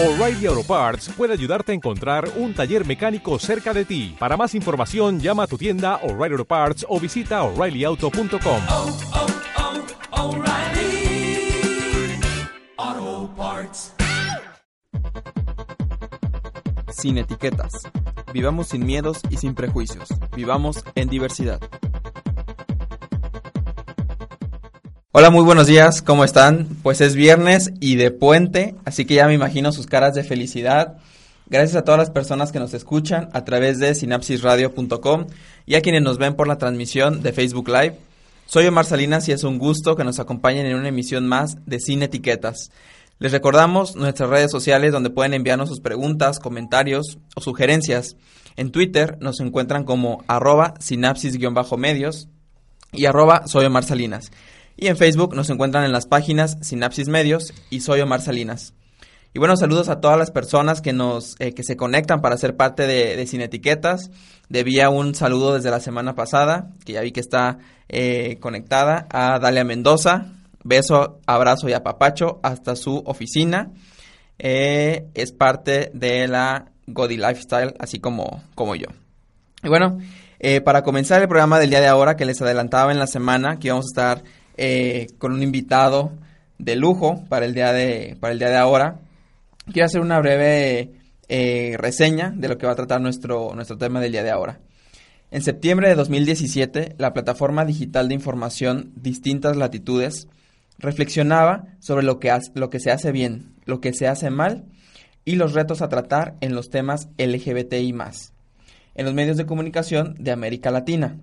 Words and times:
O'Reilly 0.00 0.46
Auto 0.46 0.62
Parts 0.62 1.08
puede 1.16 1.32
ayudarte 1.32 1.72
a 1.72 1.74
encontrar 1.74 2.30
un 2.36 2.54
taller 2.54 2.86
mecánico 2.86 3.36
cerca 3.40 3.74
de 3.74 3.84
ti. 3.84 4.14
Para 4.16 4.36
más 4.36 4.54
información, 4.54 5.18
llama 5.18 5.42
a 5.42 5.46
tu 5.48 5.58
tienda 5.58 5.96
O'Reilly 6.04 6.34
Auto 6.34 6.44
Parts 6.44 6.86
o 6.88 7.00
visita 7.00 7.42
oreillyauto.com. 7.42 8.62
oh, 8.68 8.96
oh, 10.12 10.36
O'Reilly 10.36 11.50
Auto 12.76 13.34
Parts. 13.34 13.92
Sin 16.90 17.18
etiquetas. 17.18 17.72
Vivamos 18.32 18.68
sin 18.68 18.86
miedos 18.86 19.20
y 19.30 19.38
sin 19.38 19.56
prejuicios. 19.56 20.10
Vivamos 20.36 20.84
en 20.94 21.08
diversidad. 21.08 21.58
Hola, 25.20 25.30
muy 25.30 25.42
buenos 25.42 25.66
días, 25.66 26.00
¿cómo 26.00 26.22
están? 26.22 26.68
Pues 26.84 27.00
es 27.00 27.16
viernes 27.16 27.72
y 27.80 27.96
de 27.96 28.12
puente, 28.12 28.76
así 28.84 29.04
que 29.04 29.14
ya 29.14 29.26
me 29.26 29.34
imagino 29.34 29.72
sus 29.72 29.88
caras 29.88 30.14
de 30.14 30.22
felicidad. 30.22 30.98
Gracias 31.48 31.74
a 31.74 31.82
todas 31.82 31.98
las 31.98 32.10
personas 32.10 32.52
que 32.52 32.60
nos 32.60 32.72
escuchan 32.72 33.28
a 33.32 33.44
través 33.44 33.80
de 33.80 33.96
sinapsisradio.com 33.96 35.26
y 35.66 35.74
a 35.74 35.82
quienes 35.82 36.02
nos 36.02 36.18
ven 36.18 36.36
por 36.36 36.46
la 36.46 36.56
transmisión 36.56 37.20
de 37.20 37.32
Facebook 37.32 37.68
Live. 37.68 37.98
Soy 38.46 38.68
Omar 38.68 38.84
Salinas 38.84 39.28
y 39.28 39.32
es 39.32 39.42
un 39.42 39.58
gusto 39.58 39.96
que 39.96 40.04
nos 40.04 40.20
acompañen 40.20 40.66
en 40.66 40.76
una 40.76 40.90
emisión 40.90 41.26
más 41.26 41.56
de 41.66 41.80
Sin 41.80 42.04
Etiquetas. 42.04 42.70
Les 43.18 43.32
recordamos 43.32 43.96
nuestras 43.96 44.30
redes 44.30 44.52
sociales 44.52 44.92
donde 44.92 45.10
pueden 45.10 45.34
enviarnos 45.34 45.68
sus 45.68 45.80
preguntas, 45.80 46.38
comentarios 46.38 47.18
o 47.34 47.40
sugerencias. 47.40 48.14
En 48.54 48.70
Twitter 48.70 49.18
nos 49.20 49.40
encuentran 49.40 49.82
como 49.82 50.22
arroba 50.28 50.74
sinapsis-medios 50.78 52.28
y 52.92 53.06
arroba 53.06 53.48
soy 53.48 53.64
Omar 53.66 53.82
Salinas. 53.82 54.30
Y 54.80 54.86
en 54.86 54.96
Facebook 54.96 55.34
nos 55.34 55.50
encuentran 55.50 55.84
en 55.84 55.90
las 55.90 56.06
páginas 56.06 56.56
Sinapsis 56.62 57.08
Medios 57.08 57.52
y 57.68 57.80
Soy 57.80 58.00
Omar 58.00 58.20
Salinas. 58.20 58.74
Y 59.34 59.40
bueno, 59.40 59.56
saludos 59.56 59.88
a 59.88 60.00
todas 60.00 60.16
las 60.16 60.30
personas 60.30 60.80
que 60.80 60.92
nos 60.92 61.34
eh, 61.40 61.52
que 61.52 61.64
se 61.64 61.76
conectan 61.76 62.20
para 62.20 62.36
ser 62.36 62.54
parte 62.54 62.86
de, 62.86 63.16
de 63.16 63.26
Sin 63.26 63.40
Etiquetas. 63.40 64.12
Debía 64.48 64.88
un 64.88 65.16
saludo 65.16 65.54
desde 65.54 65.72
la 65.72 65.80
semana 65.80 66.14
pasada, 66.14 66.70
que 66.84 66.92
ya 66.92 67.00
vi 67.00 67.10
que 67.10 67.18
está 67.18 67.58
eh, 67.88 68.38
conectada, 68.38 69.08
a 69.10 69.40
Dalia 69.40 69.64
Mendoza. 69.64 70.26
Beso, 70.62 71.18
abrazo 71.26 71.68
y 71.68 71.72
apapacho 71.72 72.38
hasta 72.44 72.76
su 72.76 73.02
oficina. 73.04 73.72
Eh, 74.38 75.08
es 75.14 75.32
parte 75.32 75.90
de 75.92 76.28
la 76.28 76.70
Godi 76.86 77.16
Lifestyle, 77.16 77.74
así 77.80 77.98
como, 77.98 78.44
como 78.54 78.76
yo. 78.76 78.86
Y 79.64 79.68
bueno, 79.68 79.98
para 80.64 80.82
comenzar 80.82 81.20
el 81.20 81.26
programa 81.26 81.58
del 81.58 81.70
día 81.70 81.80
de 81.80 81.88
ahora, 81.88 82.14
que 82.14 82.24
les 82.24 82.40
adelantaba 82.40 82.92
en 82.92 83.00
la 83.00 83.08
semana, 83.08 83.58
que 83.58 83.66
íbamos 83.68 83.86
a 83.86 83.90
estar 83.90 84.37
eh, 84.58 85.06
con 85.18 85.32
un 85.32 85.42
invitado 85.42 86.12
de 86.58 86.76
lujo 86.76 87.24
para 87.28 87.46
el 87.46 87.54
día 87.54 87.72
de, 87.72 88.16
para 88.20 88.32
el 88.32 88.38
día 88.38 88.50
de 88.50 88.56
ahora. 88.56 89.00
Quiero 89.72 89.86
hacer 89.86 90.00
una 90.00 90.18
breve 90.18 90.92
eh, 91.28 91.76
reseña 91.78 92.32
de 92.34 92.48
lo 92.48 92.58
que 92.58 92.66
va 92.66 92.72
a 92.72 92.76
tratar 92.76 93.00
nuestro, 93.00 93.54
nuestro 93.54 93.78
tema 93.78 94.00
del 94.00 94.12
día 94.12 94.22
de 94.22 94.30
ahora. 94.30 94.60
En 95.30 95.42
septiembre 95.42 95.88
de 95.88 95.94
2017, 95.94 96.96
la 96.98 97.12
plataforma 97.12 97.64
digital 97.64 98.08
de 98.08 98.14
información 98.14 98.92
Distintas 98.96 99.56
Latitudes 99.56 100.26
reflexionaba 100.78 101.64
sobre 101.80 102.04
lo 102.04 102.18
que, 102.18 102.36
lo 102.54 102.70
que 102.70 102.80
se 102.80 102.90
hace 102.90 103.12
bien, 103.12 103.54
lo 103.64 103.80
que 103.80 103.92
se 103.92 104.08
hace 104.08 104.30
mal 104.30 104.64
y 105.24 105.36
los 105.36 105.52
retos 105.52 105.82
a 105.82 105.88
tratar 105.88 106.36
en 106.40 106.54
los 106.54 106.70
temas 106.70 107.08
LGBTI 107.18 107.92
en 108.94 109.04
los 109.04 109.14
medios 109.14 109.36
de 109.36 109.46
comunicación 109.46 110.16
de 110.18 110.32
América 110.32 110.70
Latina. 110.70 111.18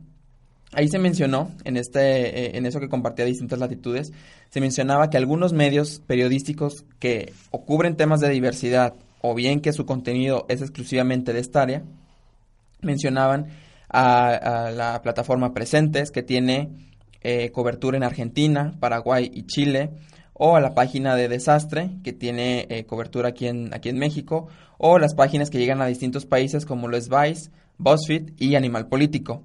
Ahí 0.74 0.88
se 0.90 1.00
mencionó, 1.00 1.52
en, 1.64 1.78
este, 1.78 2.00
eh, 2.40 2.58
en 2.58 2.66
eso 2.66 2.80
que 2.80 2.90
compartía 2.90 3.26
distintas 3.26 3.60
latitudes, 3.60 4.12
se 4.50 4.62
mencionaba 4.62 5.10
que 5.10 5.18
algunos 5.18 5.54
medios 5.54 6.02
periodísticos 6.06 6.86
que 7.00 7.34
o 7.52 7.64
cubren 7.64 7.96
temas 7.96 8.20
de 8.20 8.30
diversidad 8.30 8.94
o 9.22 9.34
bien 9.34 9.62
que 9.62 9.74
su 9.74 9.86
contenido 9.86 10.46
es 10.50 10.62
exclusivamente 10.62 11.34
de 11.34 11.40
esta 11.40 11.62
área, 11.62 11.84
mencionaban 12.82 13.48
a, 13.90 14.72
la 14.72 15.02
plataforma 15.02 15.54
Presentes, 15.54 16.12
que 16.12 16.24
tiene 16.24 16.70
eh, 17.22 17.52
cobertura 17.52 17.98
en 17.98 18.04
Argentina, 18.04 18.76
Paraguay 18.80 19.32
y 19.34 19.44
Chile, 19.48 19.92
o 20.34 20.56
a 20.58 20.62
la 20.62 20.76
página 20.76 21.16
de 21.16 21.30
Desastre, 21.30 21.92
que 22.04 22.14
tiene 22.14 22.68
eh, 22.70 22.86
cobertura 22.86 23.30
aquí 23.30 23.48
en, 23.48 23.74
aquí 23.74 23.90
en 23.90 23.98
México, 23.98 24.48
o 24.78 25.00
las 25.00 25.16
páginas 25.16 25.50
que 25.50 25.58
llegan 25.58 25.82
a 25.82 25.88
distintos 25.88 26.26
países 26.26 26.66
como 26.66 26.88
lo 26.88 26.98
es 26.98 27.10
Vice, 27.10 27.50
BuzzFeed 27.78 28.34
y 28.38 28.56
Animal 28.56 28.88
Político. 28.88 29.42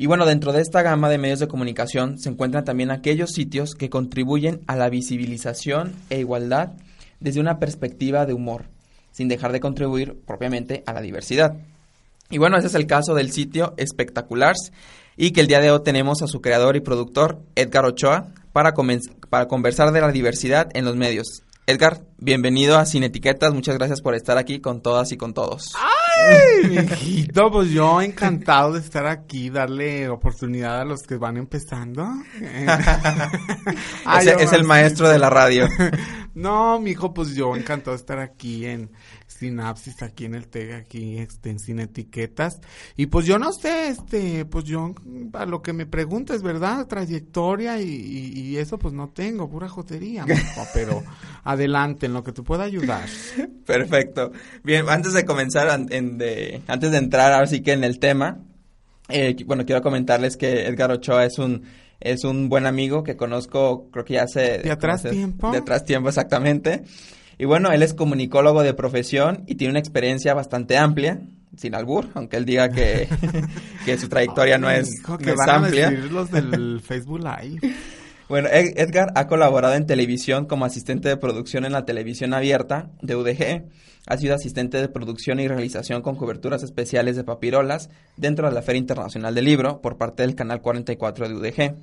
Y 0.00 0.06
bueno, 0.06 0.24
dentro 0.24 0.54
de 0.54 0.62
esta 0.62 0.80
gama 0.80 1.10
de 1.10 1.18
medios 1.18 1.40
de 1.40 1.46
comunicación 1.46 2.18
se 2.18 2.30
encuentran 2.30 2.64
también 2.64 2.90
aquellos 2.90 3.32
sitios 3.32 3.74
que 3.74 3.90
contribuyen 3.90 4.62
a 4.66 4.74
la 4.74 4.88
visibilización 4.88 5.92
e 6.08 6.20
igualdad 6.20 6.70
desde 7.20 7.38
una 7.38 7.58
perspectiva 7.58 8.24
de 8.24 8.32
humor, 8.32 8.64
sin 9.12 9.28
dejar 9.28 9.52
de 9.52 9.60
contribuir 9.60 10.16
propiamente 10.26 10.82
a 10.86 10.94
la 10.94 11.02
diversidad. 11.02 11.58
Y 12.30 12.38
bueno, 12.38 12.56
ese 12.56 12.68
es 12.68 12.74
el 12.76 12.86
caso 12.86 13.14
del 13.14 13.30
sitio 13.30 13.74
Espectaculars 13.76 14.72
y 15.18 15.32
que 15.32 15.42
el 15.42 15.48
día 15.48 15.60
de 15.60 15.70
hoy 15.70 15.82
tenemos 15.84 16.22
a 16.22 16.28
su 16.28 16.40
creador 16.40 16.76
y 16.76 16.80
productor 16.80 17.42
Edgar 17.54 17.84
Ochoa 17.84 18.32
para, 18.54 18.72
para 19.28 19.48
conversar 19.48 19.92
de 19.92 20.00
la 20.00 20.10
diversidad 20.12 20.70
en 20.72 20.86
los 20.86 20.96
medios. 20.96 21.42
Edgar, 21.70 22.00
bienvenido 22.18 22.78
a 22.78 22.84
Sin 22.84 23.04
Etiquetas, 23.04 23.54
muchas 23.54 23.76
gracias 23.76 24.00
por 24.02 24.16
estar 24.16 24.36
aquí 24.36 24.60
con 24.60 24.82
todas 24.82 25.12
y 25.12 25.16
con 25.16 25.32
todos. 25.32 25.72
¡Ay, 25.78 26.68
mijito! 26.68 27.48
Pues 27.48 27.70
yo 27.70 28.00
encantado 28.00 28.72
de 28.72 28.80
estar 28.80 29.06
aquí, 29.06 29.50
darle 29.50 30.08
oportunidad 30.08 30.80
a 30.80 30.84
los 30.84 31.04
que 31.04 31.16
van 31.16 31.36
empezando. 31.36 32.04
Ay, 34.04 34.26
Ese 34.30 34.42
es 34.42 34.52
el 34.52 34.64
maestro 34.64 35.08
de 35.08 35.20
la 35.20 35.30
radio. 35.30 35.68
no, 36.34 36.80
mijo, 36.80 37.14
pues 37.14 37.36
yo 37.36 37.54
encantado 37.54 37.92
de 37.92 38.00
estar 38.00 38.18
aquí 38.18 38.66
en 38.66 38.90
Sinapsis, 39.40 40.02
aquí 40.02 40.26
en 40.26 40.34
el 40.34 40.48
TEG, 40.48 40.74
aquí 40.74 41.18
este, 41.18 41.50
en 41.50 41.58
Sin 41.58 41.80
Etiquetas. 41.80 42.60
Y 42.94 43.06
pues 43.06 43.24
yo 43.24 43.38
no 43.38 43.52
sé, 43.52 43.88
este, 43.88 44.44
pues 44.44 44.66
yo, 44.66 44.94
a 45.32 45.46
lo 45.46 45.62
que 45.62 45.72
me 45.72 45.86
preguntes, 45.86 46.42
¿verdad? 46.42 46.86
Trayectoria 46.86 47.80
y, 47.80 47.88
y, 47.88 48.40
y 48.40 48.56
eso 48.58 48.78
pues 48.78 48.92
no 48.92 49.08
tengo, 49.08 49.48
pura 49.48 49.68
jotería, 49.68 50.26
mijo, 50.26 50.66
pero 50.74 51.02
adelante, 51.42 52.06
en 52.06 52.12
lo 52.12 52.22
que 52.22 52.32
te 52.32 52.42
pueda 52.42 52.64
ayudar. 52.64 53.08
Perfecto. 53.66 54.30
Bien, 54.62 54.84
antes 54.88 55.14
de 55.14 55.24
comenzar, 55.24 55.86
en 55.90 56.18
de, 56.18 56.60
antes 56.66 56.90
de 56.90 56.98
entrar 56.98 57.32
ahora 57.32 57.46
sí 57.46 57.62
que 57.62 57.72
en 57.72 57.82
el 57.82 57.98
tema, 57.98 58.40
eh, 59.08 59.36
bueno, 59.46 59.64
quiero 59.64 59.80
comentarles 59.80 60.36
que 60.36 60.66
Edgar 60.66 60.90
Ochoa 60.92 61.24
es 61.24 61.38
un 61.38 61.64
es 62.00 62.24
un 62.24 62.48
buen 62.48 62.66
amigo 62.66 63.04
que 63.04 63.16
conozco, 63.16 63.90
creo 63.90 64.04
que 64.06 64.14
ya 64.14 64.22
hace... 64.22 64.58
¿De 64.58 64.70
atrás 64.70 65.02
tiempo? 65.02 65.52
De 65.52 65.58
atrás 65.58 65.84
tiempo, 65.84 66.08
exactamente. 66.08 66.82
Y 67.40 67.46
bueno, 67.46 67.72
él 67.72 67.82
es 67.82 67.94
comunicólogo 67.94 68.62
de 68.62 68.74
profesión 68.74 69.44
y 69.46 69.54
tiene 69.54 69.70
una 69.70 69.78
experiencia 69.78 70.34
bastante 70.34 70.76
amplia, 70.76 71.22
sin 71.56 71.74
albur, 71.74 72.08
aunque 72.12 72.36
él 72.36 72.44
diga 72.44 72.68
que, 72.68 73.08
que 73.86 73.96
su 73.96 74.10
trayectoria 74.10 74.56
Ay, 74.56 74.60
no 74.60 74.68
es, 74.68 74.90
hijo, 75.00 75.12
no 75.12 75.18
que 75.18 75.30
es 75.30 75.36
van 75.36 75.64
amplia. 75.64 75.86
A 75.86 75.90
decir 75.90 76.12
los 76.12 76.30
del 76.30 76.80
Facebook 76.84 77.20
Live. 77.20 77.74
Bueno, 78.28 78.50
Edgar 78.52 79.12
ha 79.14 79.26
colaborado 79.26 79.74
en 79.74 79.86
televisión 79.86 80.44
como 80.44 80.66
asistente 80.66 81.08
de 81.08 81.16
producción 81.16 81.64
en 81.64 81.72
la 81.72 81.86
televisión 81.86 82.34
abierta 82.34 82.90
de 83.00 83.16
UDG. 83.16 83.64
Ha 84.06 84.18
sido 84.18 84.34
asistente 84.34 84.78
de 84.78 84.88
producción 84.88 85.40
y 85.40 85.48
realización 85.48 86.02
con 86.02 86.16
coberturas 86.16 86.62
especiales 86.62 87.16
de 87.16 87.24
papirolas 87.24 87.88
dentro 88.18 88.48
de 88.48 88.54
la 88.54 88.60
Feria 88.60 88.80
Internacional 88.80 89.34
del 89.34 89.46
Libro 89.46 89.80
por 89.80 89.96
parte 89.96 90.24
del 90.24 90.34
Canal 90.34 90.60
44 90.60 91.26
de 91.26 91.34
UDG. 91.36 91.74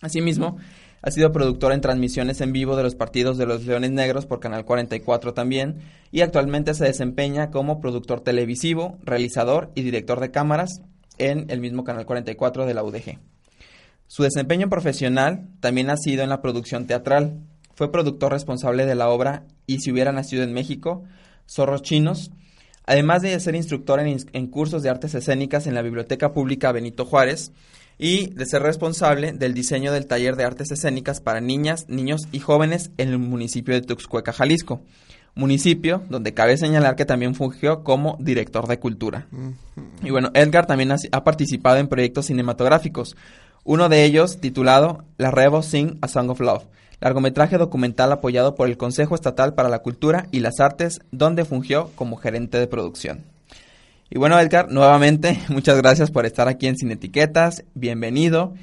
Asimismo, 0.00 0.56
ha 1.06 1.12
sido 1.12 1.30
productor 1.30 1.72
en 1.72 1.80
transmisiones 1.80 2.40
en 2.40 2.50
vivo 2.50 2.74
de 2.74 2.82
los 2.82 2.96
partidos 2.96 3.38
de 3.38 3.46
los 3.46 3.64
Leones 3.64 3.92
Negros 3.92 4.26
por 4.26 4.40
Canal 4.40 4.64
44 4.64 5.34
también 5.34 5.78
y 6.10 6.22
actualmente 6.22 6.74
se 6.74 6.84
desempeña 6.84 7.52
como 7.52 7.80
productor 7.80 8.22
televisivo, 8.22 8.98
realizador 9.04 9.70
y 9.76 9.82
director 9.82 10.18
de 10.18 10.32
cámaras 10.32 10.80
en 11.18 11.48
el 11.48 11.60
mismo 11.60 11.84
Canal 11.84 12.06
44 12.06 12.66
de 12.66 12.74
la 12.74 12.82
UDG. 12.82 13.20
Su 14.08 14.24
desempeño 14.24 14.68
profesional 14.68 15.46
también 15.60 15.90
ha 15.90 15.96
sido 15.96 16.24
en 16.24 16.28
la 16.28 16.42
producción 16.42 16.88
teatral. 16.88 17.38
Fue 17.76 17.92
productor 17.92 18.32
responsable 18.32 18.84
de 18.84 18.96
la 18.96 19.08
obra 19.08 19.44
Y 19.68 19.78
si 19.78 19.92
hubiera 19.92 20.10
nacido 20.10 20.42
en 20.42 20.52
México, 20.52 21.04
Zorros 21.48 21.82
Chinos, 21.82 22.32
además 22.84 23.22
de 23.22 23.38
ser 23.38 23.54
instructor 23.54 24.00
en, 24.00 24.16
en, 24.32 24.46
cursos 24.48 24.82
de 24.82 24.90
artes 24.90 25.14
escénicas 25.14 25.68
en 25.68 25.74
la 25.74 25.82
Biblioteca 25.82 26.32
Pública 26.32 26.72
Benito 26.72 27.04
Juárez 27.04 27.52
y 27.98 28.30
de 28.34 28.46
ser 28.46 28.62
responsable 28.62 29.32
del 29.32 29.54
diseño 29.54 29.92
del 29.92 30.06
taller 30.06 30.36
de 30.36 30.44
artes 30.44 30.70
escénicas 30.70 31.20
para 31.20 31.40
niñas, 31.40 31.86
niños 31.88 32.28
y 32.32 32.40
jóvenes 32.40 32.90
en 32.98 33.08
el 33.08 33.18
municipio 33.18 33.74
de 33.74 33.82
Tuxcueca, 33.82 34.32
Jalisco, 34.32 34.80
municipio 35.34 36.02
donde 36.08 36.34
cabe 36.34 36.56
señalar 36.56 36.96
que 36.96 37.04
también 37.04 37.34
fungió 37.34 37.84
como 37.84 38.16
director 38.20 38.66
de 38.66 38.78
cultura. 38.78 39.26
Uh 39.32 39.36
-huh. 39.36 39.54
Y 40.02 40.10
bueno, 40.10 40.30
Edgar 40.34 40.66
también 40.66 40.92
ha, 40.92 40.96
ha 41.12 41.24
participado 41.24 41.76
en 41.76 41.88
proyectos 41.88 42.26
cinematográficos, 42.26 43.16
uno 43.64 43.88
de 43.88 44.04
ellos 44.04 44.38
titulado 44.38 45.04
La 45.16 45.30
Revo 45.30 45.62
Sing 45.62 45.98
a 46.00 46.08
Song 46.08 46.30
of 46.30 46.40
Love, 46.40 46.64
largometraje 47.00 47.58
documental 47.58 48.12
apoyado 48.12 48.54
por 48.54 48.68
el 48.68 48.76
Consejo 48.76 49.14
Estatal 49.14 49.54
para 49.54 49.68
la 49.68 49.80
Cultura 49.80 50.28
y 50.30 50.40
las 50.40 50.60
Artes, 50.60 51.00
donde 51.10 51.44
fungió 51.44 51.90
como 51.94 52.16
gerente 52.16 52.58
de 52.58 52.66
producción. 52.66 53.24
Y 54.10 54.18
bueno, 54.18 54.38
Edgar, 54.38 54.70
nuevamente, 54.70 55.40
muchas 55.48 55.76
gracias 55.78 56.10
por 56.10 56.26
estar 56.26 56.48
aquí 56.48 56.66
en 56.66 56.76
Sin 56.76 56.90
Etiquetas, 56.90 57.64
bienvenido. 57.74 58.54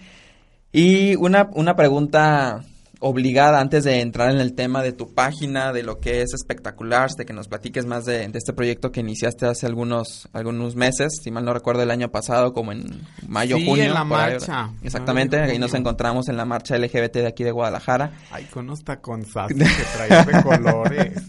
Y 0.72 1.16
una, 1.16 1.50
una 1.54 1.76
pregunta 1.76 2.64
obligada 3.06 3.60
antes 3.60 3.84
de 3.84 4.00
entrar 4.00 4.32
en 4.32 4.40
el 4.40 4.54
tema 4.56 4.82
de 4.82 4.94
tu 4.94 5.14
página, 5.14 5.74
de 5.74 5.84
lo 5.84 6.00
que 6.00 6.22
es 6.22 6.34
espectacular, 6.34 7.10
de 7.18 7.26
que 7.26 7.34
nos 7.34 7.50
platiques 7.50 7.86
más 7.86 8.06
de, 8.06 8.30
de 8.30 8.38
este 8.38 8.54
proyecto 8.54 8.94
que 8.94 9.02
iniciaste 9.02 9.46
hace 9.46 9.66
algunos 9.66 10.30
algunos 10.32 10.78
meses, 10.78 11.20
si 11.22 11.30
mal 11.30 11.44
no 11.44 11.54
recuerdo 11.54 11.84
el 11.84 11.92
año 11.92 12.10
pasado, 12.10 12.54
como 12.54 12.72
en 12.72 13.02
mayo, 13.28 13.58
Sí, 13.58 13.66
junio. 13.66 13.84
en 13.84 13.94
la 13.94 14.02
ahí, 14.02 14.08
marcha. 14.08 14.72
Exactamente, 14.84 15.38
ahí 15.38 15.60
nos 15.60 15.74
encontramos 15.74 16.30
en 16.30 16.38
la 16.38 16.46
marcha 16.46 16.78
LGBT 16.78 17.16
de 17.16 17.28
aquí 17.28 17.44
de 17.44 17.52
Guadalajara. 17.52 18.14
Ay, 18.32 18.46
con 18.46 18.66
unos 18.66 18.86
taconzazos 18.86 19.58
que 19.58 19.98
traía 19.98 20.24
de 20.24 20.42
colores. 20.42 21.24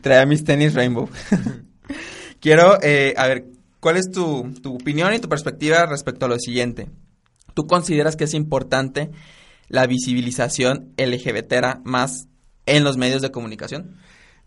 Traía 0.00 0.26
mis 0.26 0.42
tenis 0.42 0.74
Rainbow. 0.74 1.08
Quiero, 2.46 2.78
eh, 2.80 3.12
a 3.16 3.26
ver, 3.26 3.46
¿cuál 3.80 3.96
es 3.96 4.08
tu, 4.08 4.54
tu 4.62 4.76
opinión 4.76 5.12
y 5.12 5.18
tu 5.18 5.28
perspectiva 5.28 5.84
respecto 5.84 6.26
a 6.26 6.28
lo 6.28 6.38
siguiente? 6.38 6.88
¿Tú 7.54 7.66
consideras 7.66 8.14
que 8.14 8.22
es 8.22 8.34
importante 8.34 9.10
la 9.66 9.88
visibilización 9.88 10.94
LGBT 10.96 11.82
más 11.82 12.28
en 12.64 12.84
los 12.84 12.98
medios 12.98 13.20
de 13.20 13.32
comunicación? 13.32 13.96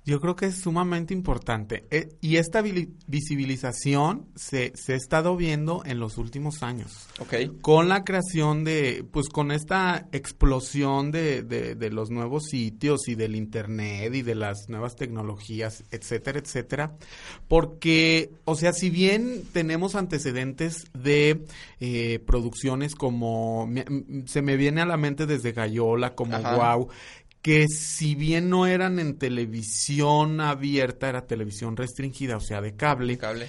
Yo 0.10 0.20
creo 0.20 0.36
que 0.36 0.48
es 0.48 0.56
sumamente 0.56 1.14
importante. 1.14 1.86
Eh, 1.92 2.10
y 2.20 2.38
esta 2.38 2.64
visibilización 2.64 4.26
se, 4.36 4.72
se 4.76 4.94
ha 4.94 4.96
estado 4.96 5.38
viendo 5.38 5.84
en 5.86 6.00
los 6.00 6.18
últimos 6.18 6.64
años. 6.64 7.08
Con 7.62 7.90
la 7.90 8.04
creación 8.04 8.64
de, 8.64 9.06
pues 9.12 9.30
con 9.30 9.52
esta 9.52 10.08
explosión 10.12 11.12
de, 11.12 11.44
de, 11.44 11.76
de 11.76 11.92
los 11.92 12.10
nuevos 12.10 12.46
sitios 12.46 13.08
y 13.08 13.14
del 13.14 13.36
Internet 13.36 14.16
y 14.16 14.24
de 14.24 14.34
las 14.34 14.68
nuevas 14.68 14.96
tecnologías, 14.96 15.84
etcétera, 15.92 16.40
etcétera. 16.40 16.96
Porque, 17.48 18.32
o 18.46 18.56
sea, 18.56 18.74
si 18.74 18.90
bien 18.90 19.44
tenemos 19.54 19.94
antecedentes 19.94 20.86
de 20.96 21.46
eh, 21.80 22.18
producciones 22.26 22.96
como, 22.96 23.70
se 24.26 24.42
me 24.42 24.58
viene 24.58 24.82
a 24.82 24.88
la 24.88 24.98
mente 24.98 25.28
desde 25.28 25.52
Gallola, 25.52 26.16
como 26.16 26.36
Ajá. 26.36 26.56
Wow, 26.56 26.90
que 27.42 27.68
si 27.68 28.16
bien 28.16 28.50
no 28.50 28.66
eran 28.68 29.00
en 29.00 29.18
televisión 29.18 30.42
abierta, 30.42 31.10
era 31.10 31.26
televisión 31.28 31.78
restringida, 31.78 32.38
o 32.38 32.42
sea, 32.42 32.62
de 32.62 32.76
cable, 32.76 33.18
Cable. 33.18 33.48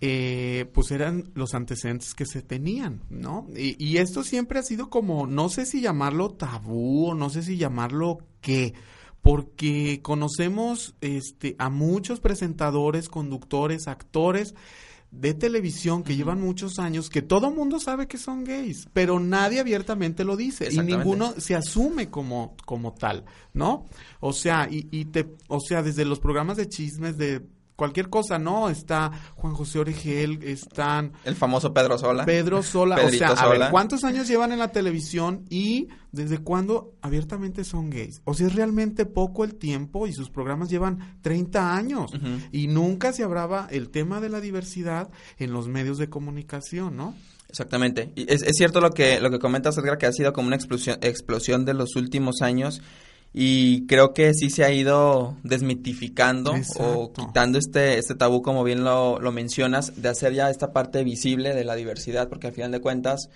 eh, 0.00 0.66
pues 0.74 0.90
eran 0.90 1.30
los 1.34 1.54
antecedentes 1.54 2.14
que 2.14 2.26
se 2.26 2.42
tenían, 2.42 3.00
¿no? 3.08 3.46
Y, 3.56 3.82
y 3.82 3.96
esto 3.98 4.22
siempre 4.22 4.58
ha 4.58 4.62
sido 4.62 4.90
como, 4.90 5.26
no 5.26 5.48
sé 5.48 5.64
si 5.64 5.80
llamarlo 5.80 6.30
tabú 6.30 7.10
o 7.10 7.14
no 7.14 7.30
sé 7.30 7.42
si 7.42 7.56
llamarlo 7.56 8.18
qué, 8.42 8.74
porque 9.22 10.00
conocemos 10.02 10.94
este, 11.00 11.56
a 11.58 11.70
muchos 11.70 12.20
presentadores, 12.20 13.08
conductores, 13.08 13.88
actores 13.88 14.54
de 15.14 15.32
televisión 15.32 16.02
que 16.02 16.16
llevan 16.16 16.40
muchos 16.40 16.78
años, 16.78 17.08
que 17.08 17.22
todo 17.22 17.50
mundo 17.50 17.78
sabe 17.78 18.08
que 18.08 18.18
son 18.18 18.44
gays, 18.44 18.88
pero 18.92 19.20
nadie 19.20 19.60
abiertamente 19.60 20.24
lo 20.24 20.36
dice 20.36 20.68
y 20.70 20.78
ninguno 20.78 21.34
se 21.38 21.54
asume 21.54 22.10
como, 22.10 22.56
como 22.64 22.94
tal, 22.94 23.24
¿no? 23.52 23.86
O 24.20 24.32
sea, 24.32 24.68
y, 24.70 24.88
y 24.90 25.06
te, 25.06 25.34
o 25.48 25.60
sea, 25.60 25.82
desde 25.82 26.04
los 26.04 26.18
programas 26.18 26.56
de 26.56 26.68
chismes 26.68 27.16
de 27.16 27.46
cualquier 27.76 28.08
cosa, 28.08 28.38
¿no? 28.38 28.68
Está 28.68 29.10
Juan 29.36 29.54
José 29.54 29.78
Origel, 29.78 30.42
están 30.42 31.12
El 31.24 31.34
famoso 31.36 31.72
Pedro 31.72 31.98
Sola. 31.98 32.24
Pedro 32.24 32.62
Sola, 32.62 32.96
o 33.04 33.08
sea, 33.10 33.28
a 33.28 33.48
ver. 33.48 33.70
¿cuántos 33.70 34.04
años 34.04 34.28
llevan 34.28 34.52
en 34.52 34.58
la 34.58 34.68
televisión 34.68 35.44
y 35.50 35.88
desde 36.12 36.38
cuándo 36.38 36.94
abiertamente 37.02 37.64
son 37.64 37.90
gays? 37.90 38.20
O 38.24 38.34
sea, 38.34 38.46
es 38.46 38.54
realmente 38.54 39.06
poco 39.06 39.44
el 39.44 39.56
tiempo 39.56 40.06
y 40.06 40.12
sus 40.12 40.30
programas 40.30 40.70
llevan 40.70 41.18
30 41.22 41.76
años 41.76 42.12
y 42.52 42.68
nunca 42.68 43.12
se 43.12 43.24
hablaba 43.24 43.68
el 43.70 43.90
tema 43.90 44.20
de 44.20 44.28
la 44.28 44.40
diversidad 44.40 45.10
en 45.38 45.52
los 45.52 45.68
medios 45.68 45.98
de 45.98 46.08
comunicación, 46.08 46.96
¿no? 46.96 47.14
Exactamente. 47.48 48.12
Y 48.16 48.32
es, 48.32 48.42
es 48.42 48.56
cierto 48.56 48.80
lo 48.80 48.90
que, 48.90 49.20
lo 49.20 49.30
que 49.30 49.38
comentas, 49.38 49.78
Edgar, 49.78 49.96
que 49.96 50.06
ha 50.06 50.12
sido 50.12 50.32
como 50.32 50.48
una 50.48 50.56
explosión, 50.56 50.98
explosión 51.02 51.64
de 51.64 51.74
los 51.74 51.94
últimos 51.94 52.42
años. 52.42 52.82
Y 53.36 53.84
creo 53.86 54.14
que 54.14 54.32
sí 54.32 54.48
se 54.48 54.62
ha 54.64 54.70
ido 54.70 55.36
desmitificando 55.42 56.54
o 56.78 57.12
quitando 57.12 57.58
este, 57.58 57.98
este 57.98 58.14
tabú, 58.14 58.42
como 58.42 58.62
bien 58.62 58.84
lo, 58.84 59.18
lo 59.18 59.32
mencionas, 59.32 60.00
de 60.00 60.08
hacer 60.08 60.34
ya 60.34 60.50
esta 60.50 60.72
parte 60.72 61.02
visible 61.02 61.52
de 61.52 61.64
la 61.64 61.74
diversidad, 61.74 62.28
porque 62.28 62.46
al 62.46 62.52
final 62.52 62.70
de 62.70 62.80
cuentas, 62.80 63.30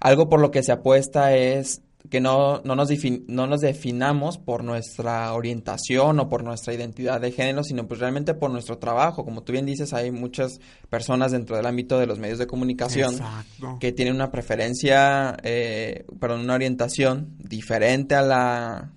algo 0.00 0.28
por 0.28 0.40
lo 0.40 0.50
que 0.50 0.64
se 0.64 0.72
apuesta 0.72 1.36
es 1.36 1.80
que 2.08 2.20
no, 2.20 2.60
no, 2.64 2.74
nos, 2.74 2.88
no 3.28 3.46
nos 3.46 3.60
definamos 3.60 4.38
por 4.38 4.64
nuestra 4.64 5.32
orientación 5.32 6.18
o 6.18 6.28
por 6.28 6.42
nuestra 6.42 6.74
identidad 6.74 7.20
de 7.20 7.30
género, 7.30 7.62
sino 7.62 7.86
pues 7.86 8.00
realmente 8.00 8.34
por 8.34 8.50
nuestro 8.50 8.78
trabajo. 8.78 9.24
Como 9.24 9.42
tú 9.42 9.52
bien 9.52 9.66
dices, 9.66 9.92
hay 9.92 10.10
muchas 10.10 10.60
personas 10.88 11.30
dentro 11.30 11.56
del 11.56 11.66
ámbito 11.66 12.00
de 12.00 12.06
los 12.06 12.18
medios 12.18 12.38
de 12.38 12.48
comunicación 12.48 13.14
Exacto. 13.14 13.76
que 13.78 13.92
tienen 13.92 14.14
una 14.14 14.32
preferencia, 14.32 15.36
eh, 15.44 16.04
perdón, 16.18 16.40
una 16.40 16.54
orientación 16.54 17.36
diferente 17.38 18.14
a 18.14 18.22
la, 18.22 18.92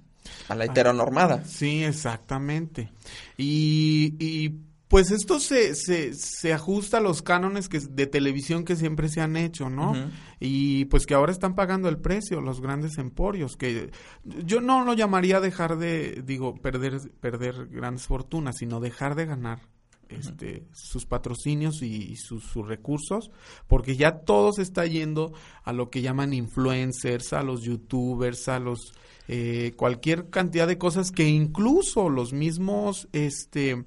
a 0.47 0.55
la 0.55 0.65
heteronormada. 0.65 1.43
Sí, 1.45 1.83
exactamente. 1.83 2.91
Y, 3.37 4.15
y 4.19 4.59
pues 4.93 5.09
esto 5.09 5.39
se, 5.39 5.73
se, 5.73 6.13
se 6.13 6.53
ajusta 6.53 6.97
a 6.97 7.01
los 7.01 7.23
cánones 7.23 7.67
que, 7.67 7.79
de 7.79 8.05
televisión 8.05 8.63
que 8.63 8.75
siempre 8.75 9.09
se 9.09 9.21
han 9.21 9.35
hecho, 9.37 9.67
¿no? 9.67 9.95
Y 10.39 10.85
pues 10.85 11.07
que 11.07 11.15
ahora 11.15 11.31
están 11.31 11.55
pagando 11.55 11.89
el 11.89 11.97
precio 11.97 12.41
los 12.41 12.61
grandes 12.61 12.99
emporios, 12.99 13.57
que 13.57 13.89
yo 14.23 14.61
no 14.61 14.85
lo 14.85 14.93
llamaría 14.93 15.39
dejar 15.39 15.77
de, 15.79 16.21
digo, 16.23 16.53
perder, 16.53 16.99
perder 17.19 17.69
grandes 17.69 18.05
fortunas, 18.05 18.57
sino 18.59 18.79
dejar 18.79 19.15
de 19.15 19.25
ganar 19.25 19.61
este, 20.09 20.65
sus 20.73 21.05
patrocinios 21.05 21.81
y, 21.81 22.11
y 22.11 22.15
sus, 22.15 22.43
sus 22.43 22.67
recursos, 22.67 23.31
porque 23.67 23.95
ya 23.95 24.19
todo 24.19 24.53
se 24.53 24.61
está 24.61 24.85
yendo 24.85 25.33
a 25.63 25.73
lo 25.73 25.89
que 25.89 26.01
llaman 26.01 26.33
influencers, 26.33 27.33
a 27.33 27.43
los 27.43 27.61
youtubers, 27.63 28.47
a 28.47 28.59
los 28.59 28.93
eh, 29.27 29.73
cualquier 29.77 30.29
cantidad 30.29 30.67
de 30.67 30.77
cosas 30.77 31.11
que 31.11 31.27
incluso 31.27 32.09
los 32.09 32.33
mismos 32.33 33.07
este 33.13 33.85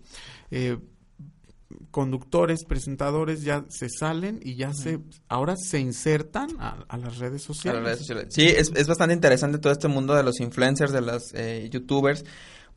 eh, 0.51 0.79
conductores, 1.91 2.65
presentadores 2.65 3.43
ya 3.43 3.65
se 3.69 3.89
salen 3.89 4.41
y 4.43 4.55
ya 4.55 4.73
se 4.73 5.01
ahora 5.29 5.57
se 5.57 5.79
insertan 5.79 6.49
a, 6.59 6.85
a 6.89 6.97
las 6.97 7.19
redes 7.19 7.43
a 7.43 7.47
sociales. 7.47 7.83
las 7.83 7.85
redes 7.85 7.99
sociales. 7.99 8.29
Sí, 8.31 8.47
es, 8.47 8.73
es 8.75 8.87
bastante 8.87 9.15
interesante 9.15 9.59
todo 9.59 9.73
este 9.73 9.89
mundo 9.89 10.15
de 10.15 10.23
los 10.23 10.41
influencers, 10.41 10.93
de 10.93 11.01
los 11.01 11.35
eh, 11.35 11.69
youtubers, 11.71 12.25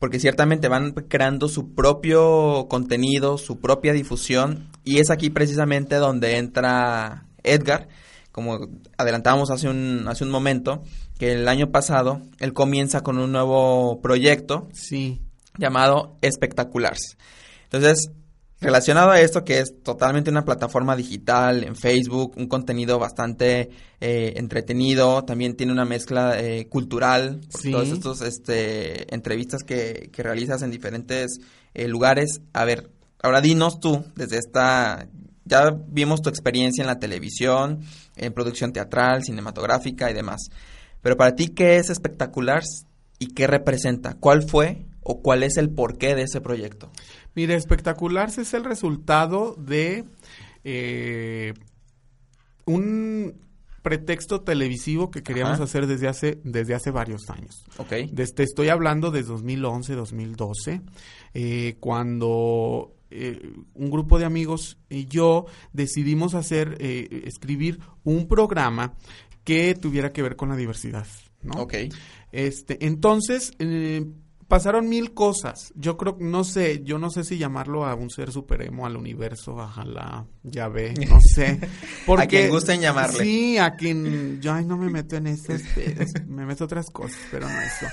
porque 0.00 0.18
ciertamente 0.18 0.68
van 0.68 0.92
creando 0.92 1.46
su 1.48 1.74
propio 1.74 2.66
contenido, 2.68 3.38
su 3.38 3.60
propia 3.60 3.92
difusión, 3.92 4.70
y 4.82 4.98
es 4.98 5.10
aquí 5.10 5.28
precisamente 5.28 5.96
donde 5.96 6.38
entra 6.38 7.26
Edgar, 7.44 7.86
como 8.32 8.58
adelantábamos 8.96 9.50
hace 9.50 9.68
un, 9.68 10.06
hace 10.08 10.24
un 10.24 10.30
momento, 10.30 10.82
que 11.18 11.32
el 11.32 11.46
año 11.46 11.70
pasado 11.70 12.22
él 12.38 12.54
comienza 12.54 13.02
con 13.02 13.18
un 13.18 13.30
nuevo 13.30 14.00
proyecto 14.00 14.68
Sí, 14.72 15.20
llamado 15.58 16.16
Espectaculars. 16.22 17.18
Entonces, 17.64 18.10
relacionado 18.60 19.10
a 19.10 19.20
esto, 19.20 19.44
que 19.44 19.60
es 19.60 19.82
totalmente 19.82 20.30
una 20.30 20.44
plataforma 20.44 20.94
digital 20.94 21.64
en 21.64 21.76
Facebook, 21.76 22.34
un 22.36 22.46
contenido 22.46 22.98
bastante 22.98 23.70
eh, 24.00 24.34
entretenido, 24.36 25.24
también 25.24 25.56
tiene 25.56 25.72
una 25.72 25.84
mezcla 25.84 26.38
eh, 26.38 26.66
cultural, 26.68 27.40
Sí. 27.48 27.70
todas 27.70 27.88
estas 27.88 28.20
este, 28.20 29.14
entrevistas 29.14 29.62
que, 29.62 30.10
que 30.12 30.22
realizas 30.22 30.62
en 30.62 30.70
diferentes 30.70 31.40
eh, 31.74 31.88
lugares. 31.88 32.42
A 32.52 32.64
ver, 32.64 32.90
ahora 33.22 33.40
dinos 33.40 33.80
tú, 33.80 34.04
desde 34.14 34.38
esta... 34.38 35.08
Ya 35.46 35.70
vimos 35.88 36.20
tu 36.22 36.28
experiencia 36.28 36.82
en 36.82 36.86
la 36.86 37.00
televisión, 37.00 37.80
en 38.14 38.32
producción 38.32 38.72
teatral, 38.72 39.24
cinematográfica 39.24 40.08
y 40.10 40.14
demás. 40.14 40.42
Pero 41.02 41.16
para 41.16 41.34
ti, 41.34 41.48
¿qué 41.48 41.76
es 41.76 41.90
espectacular 41.90 42.62
y 43.18 43.28
qué 43.28 43.46
representa? 43.48 44.14
¿Cuál 44.14 44.42
fue 44.48 44.86
o 45.10 45.22
cuál 45.22 45.42
es 45.42 45.56
el 45.56 45.70
porqué 45.70 46.14
de 46.14 46.22
ese 46.22 46.40
proyecto? 46.40 46.90
Mira, 47.34 47.54
espectacular 47.54 48.28
es 48.28 48.54
el 48.54 48.64
resultado 48.64 49.54
de 49.56 50.04
eh, 50.64 51.54
un 52.64 53.34
pretexto 53.82 54.42
televisivo 54.42 55.10
que 55.10 55.22
queríamos 55.22 55.54
Ajá. 55.54 55.64
hacer 55.64 55.86
desde 55.86 56.08
hace 56.08 56.38
desde 56.44 56.74
hace 56.74 56.90
varios 56.90 57.28
años. 57.30 57.64
Ok. 57.78 57.92
Desde, 58.12 58.42
estoy 58.44 58.68
hablando 58.68 59.10
de 59.10 59.22
2011, 59.22 59.94
2012, 59.94 60.82
eh, 61.34 61.76
cuando 61.80 62.94
eh, 63.10 63.40
un 63.74 63.90
grupo 63.90 64.18
de 64.18 64.24
amigos 64.26 64.78
y 64.88 65.06
yo 65.06 65.46
decidimos 65.72 66.34
hacer, 66.34 66.76
eh, 66.78 67.22
escribir 67.26 67.80
un 68.04 68.28
programa 68.28 68.94
que 69.44 69.74
tuviera 69.74 70.12
que 70.12 70.22
ver 70.22 70.36
con 70.36 70.50
la 70.50 70.56
diversidad, 70.56 71.06
¿no? 71.42 71.62
Ok. 71.62 71.74
Este, 72.32 72.84
entonces, 72.86 73.52
pasaron 74.50 74.88
mil 74.88 75.14
cosas. 75.14 75.72
Yo 75.76 75.96
creo, 75.96 76.16
no 76.18 76.42
sé, 76.42 76.82
yo 76.82 76.98
no 76.98 77.08
sé 77.08 77.22
si 77.22 77.38
llamarlo 77.38 77.86
a 77.86 77.94
un 77.94 78.10
ser 78.10 78.32
supremo, 78.32 78.84
al 78.84 78.96
universo, 78.96 79.54
ojalá, 79.54 80.26
ya 80.42 80.66
ve, 80.66 80.92
no 81.08 81.20
sé. 81.20 81.60
A 82.18 82.26
quien 82.26 82.50
gusten 82.50 82.80
llamarle. 82.80 83.20
Sí, 83.20 83.56
a 83.58 83.76
quien, 83.76 84.40
yo 84.40 84.52
ay, 84.52 84.64
no 84.64 84.76
me 84.76 84.90
meto 84.90 85.14
en 85.16 85.28
eso, 85.28 85.52
me 86.26 86.44
meto 86.44 86.64
otras 86.64 86.90
cosas, 86.90 87.16
pero 87.30 87.48
no 87.48 87.60
eso. 87.60 87.86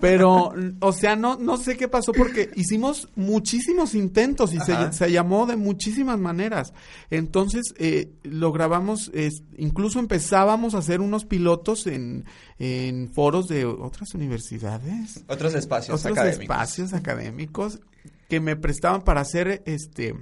Pero, 0.00 0.52
o 0.80 0.92
sea, 0.92 1.14
no, 1.14 1.36
no 1.36 1.56
sé 1.56 1.76
qué 1.76 1.86
pasó 1.86 2.10
porque 2.12 2.50
hicimos 2.56 3.08
muchísimos 3.14 3.94
intentos 3.94 4.52
y 4.52 4.58
se, 4.58 4.92
se 4.92 5.12
llamó 5.12 5.46
de 5.46 5.54
muchísimas 5.54 6.18
maneras. 6.18 6.72
Entonces, 7.10 7.72
eh, 7.78 8.10
lo 8.24 8.50
grabamos, 8.50 9.12
incluso 9.56 10.00
empezábamos 10.00 10.74
a 10.74 10.78
hacer 10.78 11.00
unos 11.00 11.24
pilotos 11.24 11.86
en, 11.86 12.24
en 12.58 13.12
foros 13.12 13.46
de 13.46 13.64
otras 13.64 14.12
universidades 14.14 15.24
Otros 15.28 15.54
espacios 15.54 15.99
otros 16.00 16.18
académicos. 16.18 16.42
espacios 16.42 16.92
académicos 16.92 17.80
que 18.28 18.40
me 18.40 18.56
prestaban 18.56 19.02
para 19.02 19.20
hacer 19.22 19.62
este 19.66 20.14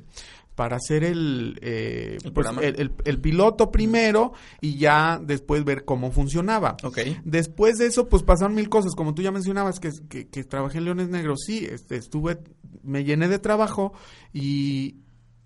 para 0.54 0.74
hacer 0.74 1.04
el, 1.04 1.56
eh, 1.62 2.18
¿El 2.24 2.32
pues, 2.32 2.48
el, 2.60 2.80
el- 2.80 2.92
el 3.04 3.20
piloto 3.20 3.70
primero 3.70 4.32
y 4.60 4.76
ya 4.76 5.20
después 5.22 5.62
ver 5.64 5.84
cómo 5.84 6.10
funcionaba. 6.10 6.76
Ok. 6.82 6.98
Después 7.24 7.78
de 7.78 7.86
eso, 7.86 8.08
pues 8.08 8.24
pasaron 8.24 8.56
mil 8.56 8.68
cosas, 8.68 8.96
como 8.96 9.14
tú 9.14 9.22
ya 9.22 9.30
mencionabas, 9.30 9.78
que, 9.78 9.92
que, 10.08 10.26
que 10.26 10.42
trabajé 10.42 10.78
en 10.78 10.86
Leones 10.86 11.10
Negros, 11.10 11.42
sí, 11.46 11.64
este, 11.70 11.94
estuve, 11.94 12.38
me 12.82 13.04
llené 13.04 13.28
de 13.28 13.38
trabajo 13.38 13.92
y, 14.32 14.96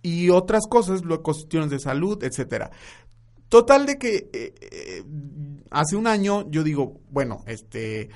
y 0.01 0.31
otras 0.31 0.67
cosas, 0.67 1.05
luego 1.05 1.23
cuestiones 1.25 1.69
de 1.69 1.79
salud, 1.79 2.25
etcétera. 2.25 2.71
Total 3.51 3.85
de 3.85 3.99
que 3.99 4.31
eh, 4.33 4.55
eh, 4.63 5.05
hace 5.71 5.95
un 5.95 6.07
año 6.07 6.51
yo 6.51 6.63
digo, 6.63 7.03
bueno, 7.11 7.45
este, 7.47 8.09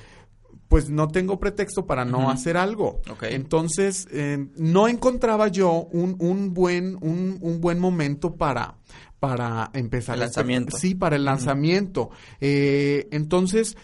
pues 0.69 0.91
no 0.91 1.09
tengo 1.09 1.39
pretexto 1.39 1.87
para 1.87 2.05
no 2.05 2.31
hacer 2.31 2.57
algo. 2.57 3.01
Entonces, 3.23 4.09
eh, 4.11 4.49
no 4.57 4.89
encontraba 4.89 5.49
yo 5.49 5.89
un, 5.93 6.17
un 6.19 6.55
buen, 6.55 6.97
un, 7.01 7.39
un 7.41 7.61
buen 7.61 7.79
momento 7.79 8.35
para, 8.35 8.77
para 9.21 9.71
empezar 9.75 10.15
El 10.15 10.21
lanzamiento. 10.21 10.77
Sí, 10.77 10.95
para 10.95 11.17
el 11.17 11.25
lanzamiento. 11.25 12.11
Eh, 12.41 13.09
entonces, 13.13 13.77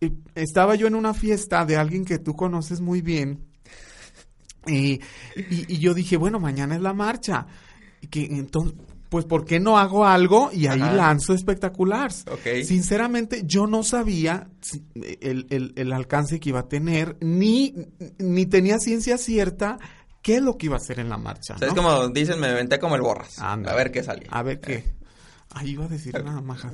eh, 0.00 0.12
estaba 0.34 0.74
yo 0.74 0.86
en 0.86 0.96
una 0.96 1.14
fiesta 1.14 1.64
de 1.64 1.76
alguien 1.76 2.04
que 2.04 2.18
tú 2.18 2.34
conoces 2.34 2.80
muy 2.80 3.02
bien. 3.02 3.44
Y, 4.66 4.94
y, 5.36 5.74
y 5.74 5.78
yo 5.78 5.94
dije, 5.94 6.16
bueno, 6.16 6.40
mañana 6.40 6.74
es 6.74 6.82
la 6.82 6.92
marcha. 6.92 7.46
Y 8.00 8.08
que 8.08 8.24
entonces, 8.24 8.74
pues, 9.08 9.24
¿por 9.24 9.44
qué 9.44 9.60
no 9.60 9.78
hago 9.78 10.04
algo? 10.06 10.50
Y 10.52 10.66
ahí 10.66 10.80
Ajá. 10.80 10.92
lanzo 10.94 11.32
espectaculars. 11.32 12.24
Ok. 12.30 12.64
Sinceramente, 12.64 13.42
yo 13.44 13.66
no 13.66 13.82
sabía 13.82 14.48
el, 15.20 15.46
el- 15.50 15.72
el 15.76 15.92
alcance 15.92 16.40
que 16.40 16.48
iba 16.50 16.60
a 16.60 16.68
tener, 16.68 17.16
ni, 17.20 17.74
ni 18.18 18.46
tenía 18.46 18.78
ciencia 18.78 19.16
cierta 19.18 19.78
qué 20.22 20.36
es 20.36 20.42
lo 20.42 20.56
que 20.58 20.66
iba 20.66 20.74
a 20.74 20.78
hacer 20.78 20.98
en 20.98 21.08
la 21.08 21.18
marcha. 21.18 21.54
O 21.54 21.58
sea, 21.58 21.68
es 21.68 21.74
como 21.74 22.08
dicen, 22.08 22.40
me 22.40 22.52
venté 22.52 22.78
como 22.80 22.96
el 22.96 23.02
borras. 23.02 23.38
Anda. 23.38 23.72
A 23.72 23.74
ver 23.76 23.92
qué 23.92 24.02
salía. 24.02 24.28
A 24.30 24.42
ver 24.42 24.60
qué. 24.60 24.84
Ahí 25.54 25.70
iba 25.70 25.84
a 25.84 25.88
decir 25.88 26.14
una 26.20 26.40
maja. 26.42 26.70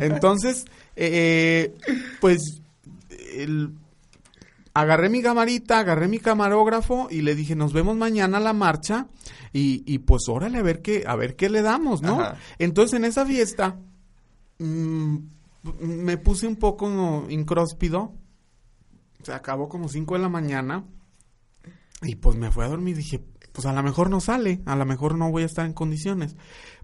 Entonces, 0.00 0.64
eh, 0.96 1.74
pues, 2.20 2.60
el- 3.34 3.74
agarré 4.74 5.08
mi 5.08 5.22
camarita, 5.22 5.78
agarré 5.78 6.08
mi 6.08 6.18
camarógrafo 6.18 7.08
y 7.10 7.22
le 7.22 7.34
dije, 7.34 7.54
nos 7.54 7.72
vemos 7.72 7.96
mañana 7.96 8.38
a 8.38 8.40
la 8.40 8.52
marcha 8.52 9.08
y, 9.52 9.82
y 9.86 9.98
pues 9.98 10.28
órale 10.28 10.58
a 10.58 10.62
ver 10.62 10.82
qué, 10.82 11.04
a 11.06 11.16
ver 11.16 11.36
qué 11.36 11.50
le 11.50 11.62
damos, 11.62 12.02
¿no? 12.02 12.20
Ajá. 12.20 12.36
Entonces 12.58 12.96
en 12.96 13.04
esa 13.04 13.26
fiesta 13.26 13.78
mm, 14.58 15.16
me 15.80 16.16
puse 16.18 16.46
un 16.46 16.56
poco 16.56 17.26
incróspido. 17.28 18.14
Se 19.22 19.32
acabó 19.32 19.68
como 19.68 19.88
5 19.88 20.14
de 20.14 20.20
la 20.20 20.28
mañana. 20.28 20.84
Y 22.02 22.16
pues 22.16 22.36
me 22.36 22.50
fui 22.50 22.64
a 22.64 22.68
dormir. 22.68 22.96
Dije, 22.96 23.24
pues 23.52 23.66
a 23.66 23.72
lo 23.72 23.82
mejor 23.82 24.10
no 24.10 24.20
sale. 24.20 24.60
A 24.66 24.74
lo 24.74 24.84
mejor 24.84 25.16
no 25.16 25.30
voy 25.30 25.44
a 25.44 25.46
estar 25.46 25.64
en 25.64 25.72
condiciones. 25.72 26.36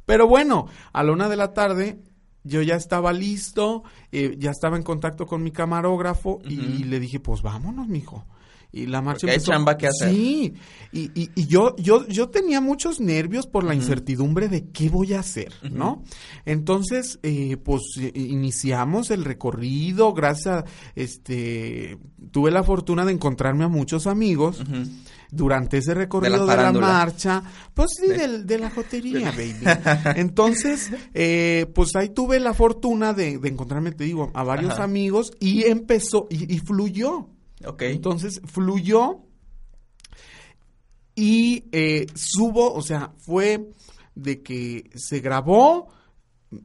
Pero 0.06 0.28
bueno, 0.28 0.68
a 0.92 1.02
la 1.02 1.12
una 1.12 1.28
de 1.28 1.36
la 1.36 1.52
tarde 1.52 2.00
yo 2.48 2.62
ya 2.62 2.76
estaba 2.76 3.12
listo. 3.12 3.84
eh, 4.12 4.34
ya 4.38 4.50
estaba 4.50 4.76
en 4.76 4.82
contacto 4.82 5.26
con 5.26 5.42
mi 5.42 5.50
camarógrafo. 5.52 6.40
Y 6.48 6.84
le 6.84 6.98
dije, 7.00 7.20
pues 7.20 7.42
vámonos, 7.42 7.88
mijo. 7.88 8.24
Y 8.70 8.84
la 8.86 9.00
marcha 9.00 9.20
Porque 9.22 9.30
hay 9.30 9.36
empezó- 9.36 9.52
chamba 9.52 9.76
que 9.78 9.86
hacer. 9.86 10.10
Sí, 10.10 10.52
y, 10.92 11.10
y, 11.18 11.30
y 11.34 11.46
yo, 11.46 11.74
yo, 11.76 12.06
yo 12.06 12.28
tenía 12.28 12.60
muchos 12.60 13.00
nervios 13.00 13.46
por 13.46 13.64
la 13.64 13.74
incertidumbre 13.74 14.48
de 14.48 14.68
qué 14.70 14.90
voy 14.90 15.14
a 15.14 15.20
hacer. 15.20 15.52
¿no? 15.70 16.02
Entonces, 16.44 17.18
eh, 17.22 17.56
pues 17.56 17.82
eh, 17.98 18.12
iniciamos 18.14 19.10
el 19.10 19.24
recorrido, 19.24 20.12
gracias 20.12 20.46
a, 20.48 20.64
este, 20.94 21.98
tuve 22.30 22.50
la 22.50 22.62
fortuna 22.62 23.04
de 23.04 23.12
encontrarme 23.12 23.64
a 23.64 23.68
muchos 23.68 24.06
amigos 24.06 24.62
durante 25.30 25.78
ese 25.78 25.94
recorrido 25.94 26.46
de 26.46 26.56
la, 26.56 26.72
marcha, 26.72 27.42
pues 27.74 27.90
sí, 28.00 28.08
De- 28.08 28.44
de, 28.44 28.58
la 28.58 28.70
jotería, 28.70 29.30
baby. 29.36 29.64
Entonces, 30.16 30.90
eh, 31.14 31.66
pues 31.74 31.94
ahí 31.96 32.10
tuve 32.10 32.38
la 32.40 32.54
fortuna 32.54 33.12
de, 33.14 33.38
de 33.38 33.48
encontrarme, 33.48 33.92
te 33.92 34.04
digo, 34.04 34.30
a 34.34 34.42
varios 34.42 34.74
Ajá. 34.74 34.84
amigos 34.84 35.32
y 35.40 35.64
empezó, 35.64 36.26
y, 36.30 36.54
y 36.54 36.58
fluyó. 36.58 37.28
Ok. 37.66 37.82
Entonces 37.82 38.40
fluyó 38.44 39.20
y 41.14 41.64
eh, 41.72 42.06
subo, 42.14 42.72
o 42.74 42.82
sea, 42.82 43.12
fue 43.18 43.70
de 44.14 44.42
que 44.42 44.90
se 44.94 45.20
grabó, 45.20 45.88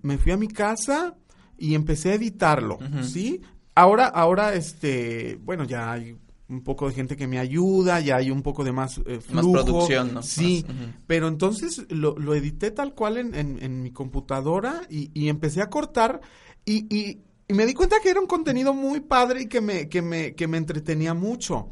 me 0.02 0.18
fui 0.18 0.32
a 0.32 0.38
mi 0.38 0.48
casa 0.48 1.16
y 1.58 1.76
empecé 1.76 2.12
a 2.12 2.16
editarlo. 2.16 2.80
¿sí? 3.04 3.42
Ahora, 3.76 4.06
ahora, 4.08 4.54
este, 4.54 5.40
bueno, 5.42 5.64
ya 5.64 5.92
hay 5.92 6.16
un 6.50 6.62
poco 6.64 6.88
de 6.88 6.94
gente 6.94 7.16
que 7.16 7.26
me 7.28 7.40
ayuda, 7.40 8.00
ya 8.00 8.18
hay 8.18 8.30
un 8.30 8.44
poco 8.44 8.64
de 8.64 8.72
más 8.72 9.00
eh, 9.00 9.16
Más 9.32 9.44
flujo. 9.46 9.54
producción, 9.54 10.14
¿no? 10.14 10.22
Sí, 10.22 10.64
Más, 10.68 10.78
pero 11.08 11.28
entonces 11.28 11.86
lo, 11.90 12.16
lo 12.20 12.36
edité 12.36 12.70
tal 12.70 12.94
cual 12.94 13.18
en, 13.18 13.34
en- 13.34 13.64
en 13.64 13.82
mi 13.82 13.92
computadora 13.92 14.82
y, 14.90 15.10
y 15.20 15.30
empecé 15.30 15.62
a 15.62 15.70
cortar 15.72 16.22
y, 16.66 16.96
y- 16.96 17.22
y 17.54 17.56
me 17.56 17.66
di 17.66 17.74
cuenta 17.74 17.98
que 18.02 18.10
era 18.10 18.20
un 18.20 18.28
contenido 18.28 18.74
muy 18.74 19.00
padre 19.02 19.44
y 19.44 19.48
que 19.48 19.62
me, 19.62 19.88
que 19.88 20.02
me, 20.02 20.34
que 20.34 20.48
me 20.48 20.58
entretenía 20.58 21.14
mucho. 21.14 21.70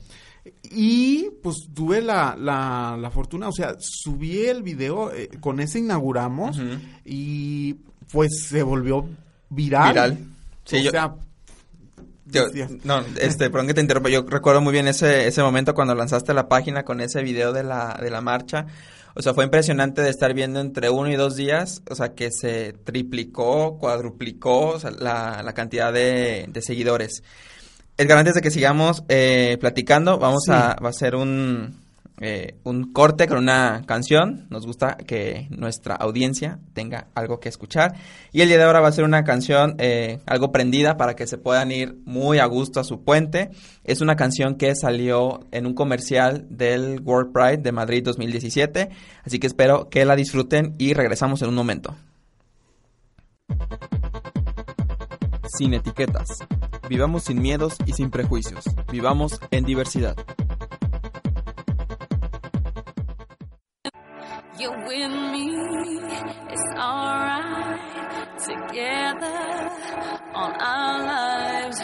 Y 0.64 1.30
pues 1.44 1.68
tuve 1.74 2.02
la, 2.02 2.36
la, 2.40 2.98
la 3.00 3.12
fortuna, 3.12 3.48
o 3.48 3.52
sea, 3.52 3.76
subí 3.80 4.44
el 4.46 4.64
video, 4.64 5.12
eh, 5.14 5.30
con 5.40 5.60
ese 5.60 5.80
inauguramos 5.80 6.60
y 7.06 7.74
pues 8.12 8.46
se 8.48 8.64
volvió 8.64 9.08
viral. 9.50 9.90
Viral. 9.90 10.18
Sí, 10.66 10.78
o 10.78 10.80
yo- 10.82 10.92
sea, 10.92 11.16
Yo- 12.26 12.48
no, 12.86 13.02
este, 13.20 13.50
perdón 13.50 13.68
que 13.68 13.74
te 13.74 13.82
interrumpa. 13.82 14.10
Yo 14.10 14.24
recuerdo 14.24 14.62
muy 14.62 14.72
bien 14.72 14.88
ese, 14.88 15.28
ese 15.28 15.42
momento 15.44 15.74
cuando 15.74 15.94
lanzaste 15.96 16.34
la 16.34 16.48
página 16.48 16.84
con 16.84 17.02
ese 17.02 17.22
video 17.24 17.52
de 17.54 17.64
la, 17.64 17.98
de 18.02 18.10
la 18.10 18.22
marcha. 18.22 18.66
O 19.16 19.22
sea, 19.22 19.34
fue 19.34 19.44
impresionante 19.44 20.02
de 20.02 20.10
estar 20.10 20.34
viendo 20.34 20.60
entre 20.62 20.90
uno 20.90 21.10
y 21.10 21.16
dos 21.16 21.36
días, 21.36 21.82
o 21.90 21.96
sea, 21.96 22.14
que 22.16 22.30
se 22.32 22.74
triplicó, 22.74 23.78
cuadruplicó 23.78 24.70
o 24.70 24.80
sea, 24.80 24.92
la, 24.92 25.42
la 25.44 25.54
cantidad 25.54 25.92
de, 25.92 26.46
de 26.48 26.62
seguidores. 26.62 27.24
Edgar, 27.98 28.18
antes 28.18 28.36
de 28.36 28.42
que 28.42 28.52
sigamos 28.52 29.04
eh, 29.10 29.58
platicando, 29.60 30.18
vamos 30.18 30.44
Sí. 30.46 30.52
a, 30.52 30.78
va 30.82 30.88
a 30.88 30.90
hacer 30.90 31.16
un, 31.16 31.81
eh, 32.24 32.60
un 32.64 32.94
corte 32.94 33.28
con 33.28 33.40
una 33.40 33.82
canción. 33.88 34.46
Nos 34.52 34.68
gusta 34.68 34.96
que 34.96 35.48
nuestra 35.50 35.96
audiencia 35.96 36.60
tenga 36.74 37.08
algo 37.16 37.40
que 37.40 37.50
escuchar. 37.50 37.96
Y 38.32 38.42
el 38.42 38.48
día 38.48 38.60
de 38.60 38.64
ahora 38.64 38.80
va 38.80 38.90
a 38.90 38.92
ser 38.92 39.06
una 39.06 39.24
canción 39.24 39.76
eh, 39.80 40.20
algo 40.28 40.52
prendida 40.52 40.98
para 40.98 41.16
que 41.16 41.26
se 41.26 41.40
puedan 41.40 41.72
ir 41.72 41.98
muy 42.06 42.38
a 42.38 42.46
gusto 42.46 42.80
a 42.80 42.84
su 42.84 43.04
puente. 43.04 43.50
Es 43.84 44.02
una 44.02 44.16
canción 44.16 44.56
que 44.56 44.76
salió 44.76 45.48
en 45.52 45.66
un 45.66 45.74
comercial 45.74 46.46
del 46.50 47.02
World 47.02 47.34
Pride 47.34 47.58
de 47.58 47.72
Madrid 47.72 48.04
2017. 48.04 48.90
Así 49.24 49.40
que 49.40 49.48
espero 49.48 49.90
que 49.90 50.06
la 50.06 50.16
disfruten 50.16 50.76
y 50.78 50.94
regresamos 50.94 51.42
en 51.42 51.50
un 51.50 51.56
momento. 51.56 51.96
Sin 55.58 55.74
etiquetas. 55.74 56.28
Vivamos 56.88 57.24
sin 57.24 57.42
miedos 57.42 57.78
y 57.88 57.94
sin 57.94 58.12
prejuicios. 58.12 58.64
Vivamos 58.92 59.40
en 59.50 59.66
diversidad. 59.66 60.16
You're 64.62 64.78
with 64.86 65.12
me, 65.34 65.48
it's 66.52 66.68
alright. 66.78 67.80
Together, 68.38 69.72
on 70.36 70.52
our 70.62 71.04
lives, 71.04 71.80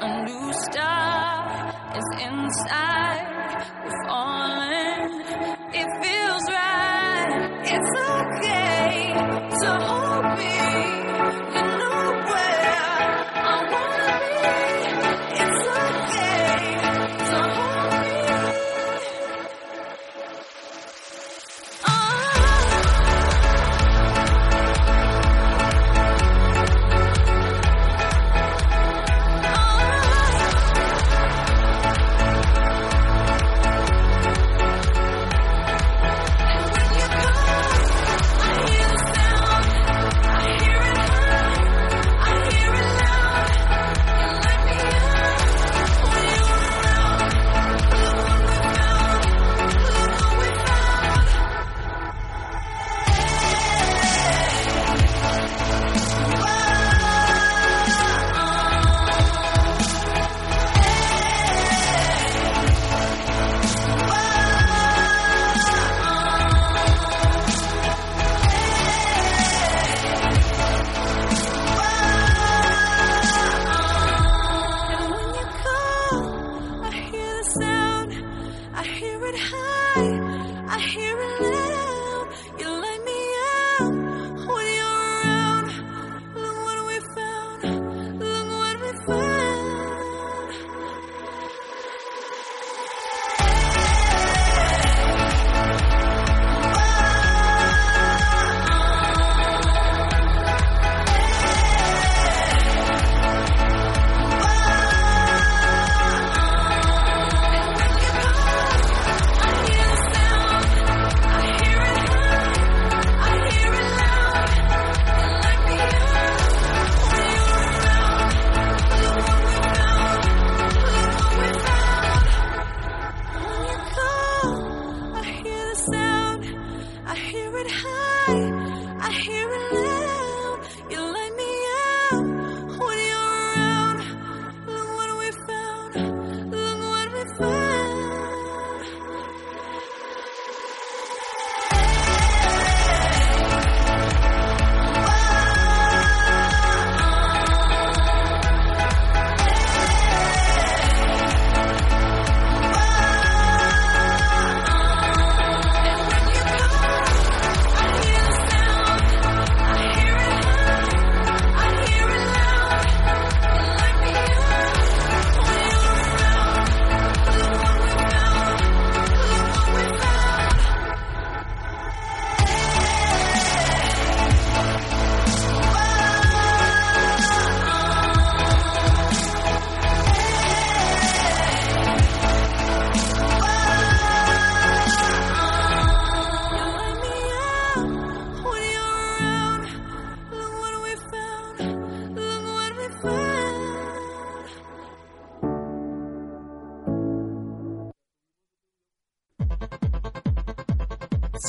a 0.00 0.24
new 0.24 0.50
star 0.54 1.74
is 1.94 2.08
inside. 2.22 3.66
We're 3.84 4.08
falling, 4.08 4.71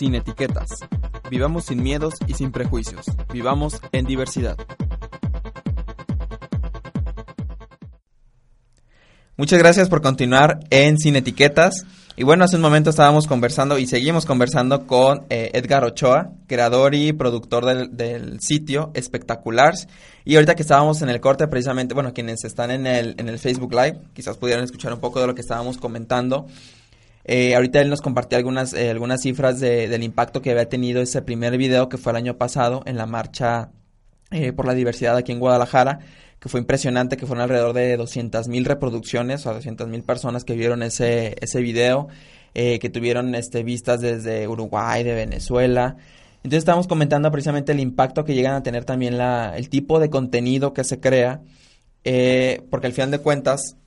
Sin 0.04 0.16
etiquetas. 0.16 0.68
Vivamos 1.30 1.64
sin 1.64 1.82
miedos 1.82 2.16
y 2.28 2.34
sin 2.34 2.52
prejuicios. 2.52 3.06
Vivamos 3.32 3.80
en 3.94 4.04
diversidad. 4.04 4.58
Muchas 9.38 9.60
gracias 9.60 9.88
por 9.88 10.02
continuar 10.02 10.60
en 10.72 10.98
Sin 10.98 11.16
Etiquetas. 11.16 11.86
Y 12.18 12.24
bueno, 12.24 12.44
hace 12.44 12.58
un 12.58 12.62
momento 12.62 12.90
estábamos 12.90 13.28
conversando 13.28 13.80
y 13.80 13.88
seguimos 13.88 14.26
conversando 14.26 14.88
con 14.88 15.26
eh, 15.30 15.52
Edgar 15.54 15.86
Ochoa, 15.86 16.34
creador 16.48 16.96
y 16.96 17.14
productor 17.14 17.64
del, 17.66 18.42
sitio 18.42 18.92
Espectaculars. 18.96 19.88
Y 20.26 20.36
ahorita 20.36 20.56
que 20.56 20.64
estábamos 20.64 21.02
en 21.02 21.08
el 21.08 21.22
corte, 21.22 21.48
precisamente, 21.48 21.94
bueno, 21.94 22.14
quienes 22.14 22.44
están 22.44 22.72
en 22.72 22.88
el, 22.88 23.16
en 23.18 23.30
el 23.30 23.40
Facebook 23.40 23.72
Live, 23.72 24.02
quizás 24.12 24.36
pudieran 24.36 24.66
escuchar 24.66 24.92
un 24.92 25.00
poco 25.00 25.22
de 25.22 25.28
lo 25.28 25.34
que 25.34 25.42
estábamos 25.42 25.78
comentando. 25.78 26.48
Eh, 27.26 27.56
ahorita 27.56 27.80
él 27.82 27.90
nos 27.90 28.02
compartió 28.02 28.38
algunas, 28.38 28.74
eh, 28.74 28.90
algunas 28.90 29.22
cifras 29.22 29.60
de- 29.60 29.88
del 29.88 30.04
impacto 30.04 30.42
que 30.42 30.52
había 30.52 30.68
tenido 30.68 31.02
ese 31.02 31.22
primer 31.22 31.58
video 31.58 31.88
que 31.90 31.98
fue 31.98 32.12
el 32.12 32.18
año 32.18 32.38
pasado 32.38 32.84
en 32.86 32.98
la 32.98 33.06
marcha 33.06 33.72
eh, 34.32 34.52
por 34.52 34.66
la 34.66 34.74
diversidad 34.74 35.16
aquí 35.16 35.32
en 35.32 35.40
Guadalajara, 35.40 36.00
que 36.40 36.50
fue 36.50 36.60
impresionante, 36.60 37.18
que 37.18 37.26
fueron 37.28 37.44
alrededor 37.44 37.74
de 37.74 37.96
200 37.98 38.48
mil 38.48 38.66
reproducciones, 38.66 39.46
o 39.46 39.54
200 39.54 39.88
mil 39.88 40.02
personas 40.04 40.44
que 40.44 40.56
vieron 40.56 40.82
ese, 40.82 41.36
ese 41.40 41.62
video, 41.62 42.08
eh, 42.56 42.80
que 42.80 42.90
tuvieron 42.90 43.36
este, 43.36 43.64
vistas 43.64 44.02
desde 44.02 44.48
Uruguay, 44.48 45.04
de 45.04 45.14
Venezuela. 45.14 45.98
Entonces 46.38 46.60
estábamos 46.60 46.88
comentando 46.88 47.32
precisamente 47.32 47.72
el 47.74 47.80
impacto 47.80 48.26
que 48.26 48.34
llegan 48.34 48.56
a 48.56 48.64
tener 48.64 48.86
también 48.86 49.18
la, 49.20 49.54
el 49.56 49.70
tipo 49.70 50.00
de 50.00 50.10
contenido 50.10 50.74
que 50.74 50.84
se 50.84 51.00
crea, 51.00 51.42
eh, 52.04 52.64
porque 52.70 52.88
al 52.88 52.94
final 52.94 53.12
de 53.12 53.20
cuentas 53.20 53.78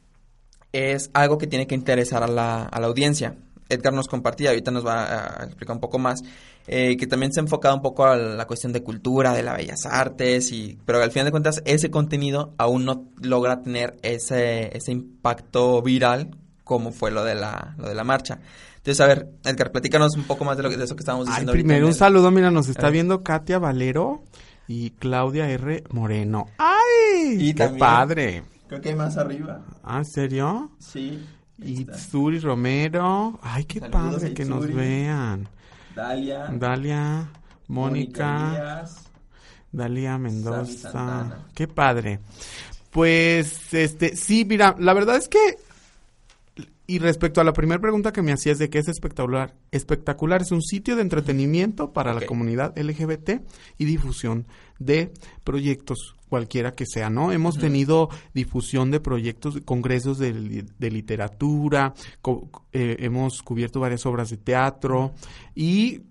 es 0.76 1.10
algo 1.14 1.38
que 1.38 1.46
tiene 1.46 1.66
que 1.66 1.74
interesar 1.74 2.22
a 2.22 2.28
la, 2.28 2.64
a 2.64 2.80
la 2.80 2.86
audiencia. 2.86 3.34
Edgar 3.68 3.92
nos 3.92 4.06
compartía, 4.06 4.50
ahorita 4.50 4.70
nos 4.70 4.86
va 4.86 5.40
a 5.40 5.44
explicar 5.44 5.74
un 5.74 5.80
poco 5.80 5.98
más, 5.98 6.22
eh, 6.68 6.96
que 6.96 7.06
también 7.08 7.32
se 7.32 7.40
ha 7.40 7.42
enfocado 7.42 7.74
un 7.74 7.82
poco 7.82 8.04
a 8.06 8.14
la 8.16 8.46
cuestión 8.46 8.72
de 8.72 8.82
cultura, 8.82 9.32
de 9.34 9.42
las 9.42 9.56
bellas 9.56 9.86
artes, 9.86 10.52
y, 10.52 10.78
pero 10.84 11.02
al 11.02 11.10
final 11.10 11.24
de 11.26 11.30
cuentas 11.32 11.62
ese 11.64 11.90
contenido 11.90 12.54
aún 12.58 12.84
no 12.84 13.06
logra 13.20 13.62
tener 13.62 13.96
ese, 14.02 14.76
ese 14.76 14.92
impacto 14.92 15.82
viral 15.82 16.30
como 16.62 16.92
fue 16.92 17.10
lo 17.10 17.24
de 17.24 17.34
la, 17.34 17.74
lo 17.78 17.88
de 17.88 17.94
la 17.94 18.04
marcha. 18.04 18.38
Entonces, 18.76 19.00
a 19.00 19.06
ver, 19.08 19.28
Edgar, 19.44 19.72
platícanos 19.72 20.16
un 20.16 20.24
poco 20.24 20.44
más 20.44 20.56
de, 20.56 20.62
lo, 20.62 20.70
que- 20.70 20.76
de 20.76 20.84
eso 20.84 20.94
que 20.94 21.00
estábamos 21.00 21.26
Ay, 21.26 21.32
diciendo. 21.32 21.52
ahorita 21.52 21.66
primero 21.66 21.86
un 21.88 21.94
saludo, 21.94 22.30
mira, 22.30 22.52
nos 22.52 22.68
está 22.68 22.88
viendo 22.90 23.24
Katia 23.24 23.58
Valero 23.58 24.22
y 24.68 24.90
Claudia 24.90 25.48
R. 25.50 25.82
Moreno. 25.90 26.46
¡Ay! 26.58 27.36
Y 27.38 27.48
¡Qué 27.52 27.64
también- 27.64 27.78
padre! 27.80 28.42
Creo 28.68 28.80
que 28.80 28.88
hay 28.90 28.94
más 28.94 29.16
arriba. 29.16 29.62
¿Ah, 29.82 30.02
serio? 30.04 30.72
Sí. 30.78 31.24
Y 31.58 31.82
está. 31.82 31.98
Suri 31.98 32.38
Romero. 32.38 33.38
¡Ay, 33.42 33.64
qué 33.64 33.80
Saludos 33.80 34.14
padre 34.14 34.34
que 34.34 34.44
nos 34.44 34.66
vean! 34.66 35.48
Dalia. 35.94 36.48
Dalia, 36.52 37.30
Mónica. 37.68 38.84
Dalia 39.72 40.18
Mendoza. 40.18 41.44
Qué 41.54 41.68
padre. 41.68 42.20
Pues, 42.90 43.72
este, 43.72 44.16
sí, 44.16 44.44
mira, 44.44 44.74
la 44.78 44.94
verdad 44.94 45.16
es 45.16 45.28
que, 45.28 45.38
y 46.86 46.98
respecto 46.98 47.40
a 47.40 47.44
la 47.44 47.52
primera 47.52 47.80
pregunta 47.80 48.12
que 48.12 48.22
me 48.22 48.32
hacías 48.32 48.58
de 48.58 48.70
qué 48.70 48.78
es 48.78 48.88
espectacular, 48.88 49.54
espectacular 49.70 50.42
es 50.42 50.50
un 50.50 50.62
sitio 50.62 50.96
de 50.96 51.02
entretenimiento 51.02 51.92
para 51.92 52.14
la 52.14 52.24
comunidad 52.24 52.76
LGBT 52.78 53.42
y 53.78 53.84
difusión 53.84 54.46
de 54.78 55.12
proyectos 55.44 56.15
cualquiera 56.28 56.72
que 56.72 56.84
sea, 56.86 57.10
¿no? 57.10 57.32
Hemos 57.32 57.58
tenido 57.58 58.08
difusión 58.34 58.90
de 58.90 59.00
proyectos, 59.00 59.60
congresos 59.64 60.18
de, 60.18 60.64
de 60.78 60.90
literatura, 60.90 61.94
co- 62.20 62.50
eh, 62.72 62.96
hemos 63.00 63.42
cubierto 63.42 63.80
varias 63.80 64.06
obras 64.06 64.30
de 64.30 64.36
teatro 64.36 65.12
y 65.54 66.02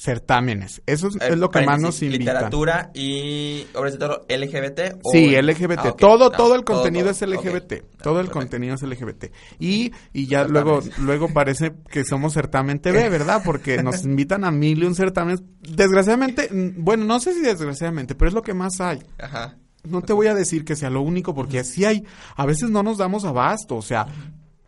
certámenes. 0.00 0.80
Eso 0.86 1.08
es, 1.08 1.16
Eh, 1.16 1.30
es 1.30 1.38
lo 1.38 1.50
que 1.50 1.62
más 1.66 1.80
nos 1.80 2.00
invita. 2.02 2.18
Literatura 2.32 2.90
y 2.94 3.66
obras 3.74 3.94
de 3.94 3.98
teatro 3.98 4.24
LGBT. 4.28 4.96
o- 5.02 5.10
Sí, 5.12 5.34
LGBT. 5.34 5.78
Ah. 5.88 5.92
Todo, 5.98 6.30
No, 6.30 6.36
todo 6.36 6.54
el 6.54 6.64
contenido 6.64 7.06
todo. 7.06 7.10
es 7.12 7.22
LGBT. 7.22 7.82
Todo 8.02 8.20
el 8.20 8.26
Perfecto. 8.26 8.32
contenido 8.32 8.74
es 8.76 8.82
LGBT. 8.82 9.32
Y, 9.58 9.92
y 10.12 10.26
ya 10.26 10.44
luego, 10.44 10.80
luego 10.98 11.28
parece 11.32 11.72
que 11.90 12.04
somos 12.04 12.32
certamen 12.34 12.78
TV, 12.78 13.08
¿verdad? 13.08 13.42
Porque 13.44 13.82
nos 13.82 14.04
invitan 14.04 14.44
a 14.44 14.50
mil 14.52 14.82
y 14.82 14.86
un 14.86 14.94
certámenes. 14.94 15.42
Desgraciadamente, 15.62 16.48
bueno, 16.76 17.04
no 17.04 17.18
sé 17.20 17.34
si 17.34 17.40
desgraciadamente, 17.40 18.14
pero 18.14 18.28
es 18.28 18.34
lo 18.34 18.42
que 18.42 18.54
más 18.54 18.80
hay. 18.80 19.02
Ajá. 19.18 19.56
No 19.84 20.02
te 20.02 20.12
voy 20.12 20.26
a 20.28 20.34
decir 20.34 20.64
que 20.64 20.76
sea 20.76 20.90
lo 20.90 21.02
único, 21.02 21.34
porque 21.34 21.58
así 21.60 21.84
hay. 21.84 22.04
A 22.36 22.46
veces 22.46 22.70
no 22.70 22.82
nos 22.82 22.98
damos 22.98 23.24
abasto. 23.24 23.76
O 23.76 23.82
sea, 23.82 24.06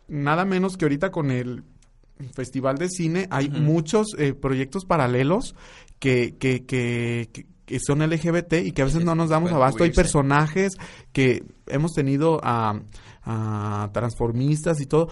nada 0.07 0.45
menos 0.45 0.77
que 0.77 0.85
ahorita 0.85 1.09
con 1.11 1.31
el 1.31 1.63
Festival 2.33 2.77
de 2.77 2.89
Cine 2.89 3.27
hay 3.31 3.49
muchos 3.49 4.07
eh, 4.17 4.33
proyectos 4.33 4.85
paralelos 4.85 5.55
que, 5.99 6.35
que, 6.39 6.65
que, 6.65 7.29
que- 7.31 7.45
que 7.65 7.79
son 7.79 7.99
LGBT 7.99 8.53
y 8.65 8.73
que 8.73 8.81
a 8.81 8.85
veces 8.85 9.05
no 9.05 9.15
nos 9.15 9.29
damos 9.29 9.51
abasto. 9.53 9.83
Hay 9.85 9.91
personajes 9.91 10.73
que 11.13 11.43
hemos 11.67 11.93
tenido 11.93 12.41
a, 12.43 12.81
a 13.23 13.89
transformistas 13.93 14.81
y 14.81 14.87
todo. 14.87 15.07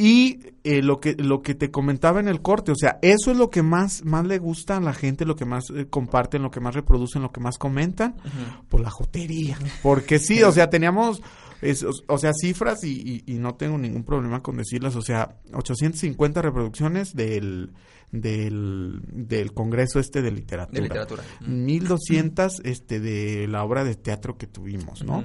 Y 0.00 0.38
eh, 0.62 0.80
lo 0.80 1.00
que 1.00 1.14
lo 1.18 1.42
que 1.42 1.56
te 1.56 1.72
comentaba 1.72 2.20
en 2.20 2.28
el 2.28 2.40
corte, 2.40 2.70
o 2.70 2.76
sea, 2.76 3.00
eso 3.02 3.32
es 3.32 3.36
lo 3.36 3.50
que 3.50 3.64
más 3.64 4.04
más 4.04 4.24
le 4.24 4.38
gusta 4.38 4.76
a 4.76 4.80
la 4.80 4.94
gente, 4.94 5.24
lo 5.24 5.34
que 5.34 5.44
más 5.44 5.64
eh, 5.74 5.86
comparten, 5.90 6.40
lo 6.42 6.52
que 6.52 6.60
más 6.60 6.74
reproducen, 6.76 7.20
lo 7.20 7.32
que 7.32 7.40
más 7.40 7.58
comentan, 7.58 8.14
pues 8.68 8.80
la 8.82 8.90
jotería. 8.90 9.58
Porque 9.82 10.20
sí, 10.20 10.40
o 10.44 10.52
sea, 10.52 10.70
teníamos 10.70 11.20
es, 11.62 11.82
o, 11.84 11.90
o 12.06 12.18
sea, 12.18 12.32
cifras 12.32 12.84
y, 12.84 13.22
y- 13.26 13.34
y 13.34 13.38
no 13.38 13.54
tengo 13.56 13.78
ningún 13.78 14.04
problema 14.04 14.42
con 14.42 14.56
decirlas. 14.56 14.96
O 14.96 15.02
sea, 15.02 15.36
850 15.52 16.40
reproducciones 16.42 17.14
del, 17.14 17.72
del, 18.12 19.00
del 19.12 19.52
Congreso 19.52 19.98
este 20.00 20.22
de 20.22 20.30
literatura. 20.30 20.74
De 20.76 20.82
literatura. 20.82 21.22
1200 21.46 22.60
este, 22.64 23.00
de 23.00 23.46
la 23.48 23.64
obra 23.64 23.84
de 23.84 23.94
teatro 23.94 24.36
que 24.36 24.46
tuvimos, 24.46 25.04
¿no? 25.04 25.24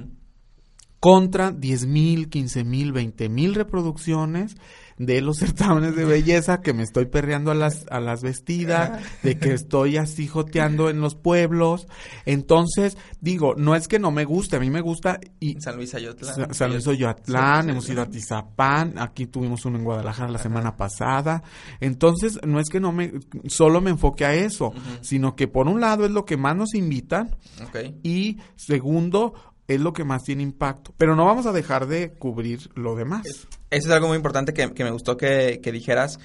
Contra 1.04 1.50
10 1.50 1.84
mil, 1.84 2.30
15 2.30 2.64
mil, 2.64 2.90
20 2.90 3.28
mil 3.28 3.54
reproducciones 3.54 4.56
de 4.96 5.20
los 5.20 5.36
certámenes 5.40 5.96
de 5.96 6.06
belleza 6.06 6.62
que 6.62 6.72
me 6.72 6.82
estoy 6.82 7.04
perreando 7.04 7.50
a 7.50 7.54
las, 7.54 7.84
a 7.90 8.00
las 8.00 8.22
vestidas, 8.22 9.02
de 9.22 9.36
que 9.38 9.52
estoy 9.52 9.98
así 9.98 10.26
joteando 10.26 10.88
en 10.88 11.02
los 11.02 11.14
pueblos. 11.14 11.88
Entonces, 12.24 12.96
digo, 13.20 13.54
no 13.54 13.74
es 13.74 13.86
que 13.86 13.98
no 13.98 14.12
me 14.12 14.24
guste, 14.24 14.56
a 14.56 14.60
mí 14.60 14.70
me 14.70 14.80
gusta 14.80 15.20
y 15.40 15.60
San 15.60 15.76
Luis 15.76 15.94
Ayotla. 15.94 16.32
Sa- 16.32 16.54
San 16.54 16.70
Luis 16.72 16.86
Oyoatlán, 16.86 17.64
Sí, 17.66 17.70
hemos 17.72 17.88
ido 17.90 18.00
a 18.00 18.06
Tizapán, 18.08 18.94
aquí 18.98 19.26
tuvimos 19.26 19.66
uno 19.66 19.76
en 19.76 19.84
Guadalajara 19.84 20.30
la 20.30 20.38
semana 20.38 20.74
pasada. 20.78 21.42
Entonces, 21.80 22.38
no 22.46 22.60
es 22.60 22.70
que 22.70 22.80
no 22.80 22.92
me, 22.92 23.12
solo 23.48 23.82
me 23.82 23.90
enfoque 23.90 24.24
a 24.24 24.32
eso, 24.32 24.72
sino 25.02 25.36
que 25.36 25.48
por 25.48 25.68
un 25.68 25.82
lado 25.82 26.06
es 26.06 26.12
lo 26.12 26.24
que 26.24 26.38
más 26.38 26.56
nos 26.56 26.72
invitan 26.74 27.36
Ok. 27.66 27.76
y 28.02 28.38
segundo 28.56 29.34
es 29.68 29.80
lo 29.80 29.92
que 29.92 30.04
más 30.04 30.22
tiene 30.22 30.42
impacto. 30.42 30.94
Pero 30.96 31.16
no 31.16 31.24
vamos 31.24 31.46
a 31.46 31.52
dejar 31.52 31.86
de 31.86 32.12
cubrir 32.12 32.70
lo 32.74 32.94
demás. 32.96 33.26
Eso 33.70 33.88
es 33.88 33.90
algo 33.90 34.08
muy 34.08 34.16
importante 34.16 34.52
que, 34.52 34.72
que 34.72 34.84
me 34.84 34.90
gustó 34.90 35.16
que, 35.16 35.60
que 35.62 35.72
dijeras. 35.72 36.18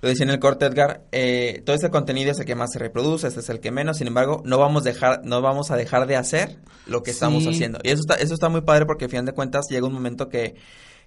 Lo 0.00 0.08
decía 0.08 0.24
en 0.24 0.30
el 0.30 0.38
corte, 0.38 0.64
Edgar. 0.66 1.06
eh, 1.10 1.62
todo 1.66 1.74
ese 1.74 1.90
contenido 1.90 2.30
es 2.30 2.38
el 2.38 2.46
que 2.46 2.54
más 2.54 2.70
se 2.72 2.78
reproduce, 2.78 3.26
este 3.26 3.40
es 3.40 3.48
el 3.48 3.58
que 3.58 3.72
menos. 3.72 3.96
Sin 3.96 4.06
embargo, 4.06 4.42
no 4.44 4.56
vamos, 4.58 4.84
dejar, 4.84 5.22
no 5.24 5.42
vamos 5.42 5.72
a 5.72 5.76
dejar 5.76 6.06
de 6.06 6.14
hacer 6.16 6.58
lo 6.86 7.02
que 7.02 7.10
estamos 7.10 7.46
haciendo. 7.46 7.80
Y 7.82 7.90
eso 7.90 8.00
está, 8.00 8.14
eso 8.14 8.34
está 8.34 8.48
muy 8.48 8.60
padre 8.60 8.86
porque, 8.86 9.06
al 9.06 9.10
final 9.10 9.26
de 9.26 9.32
cuentas, 9.32 9.66
llega 9.68 9.86
un 9.86 9.92
momento 9.92 10.28
que, 10.28 10.54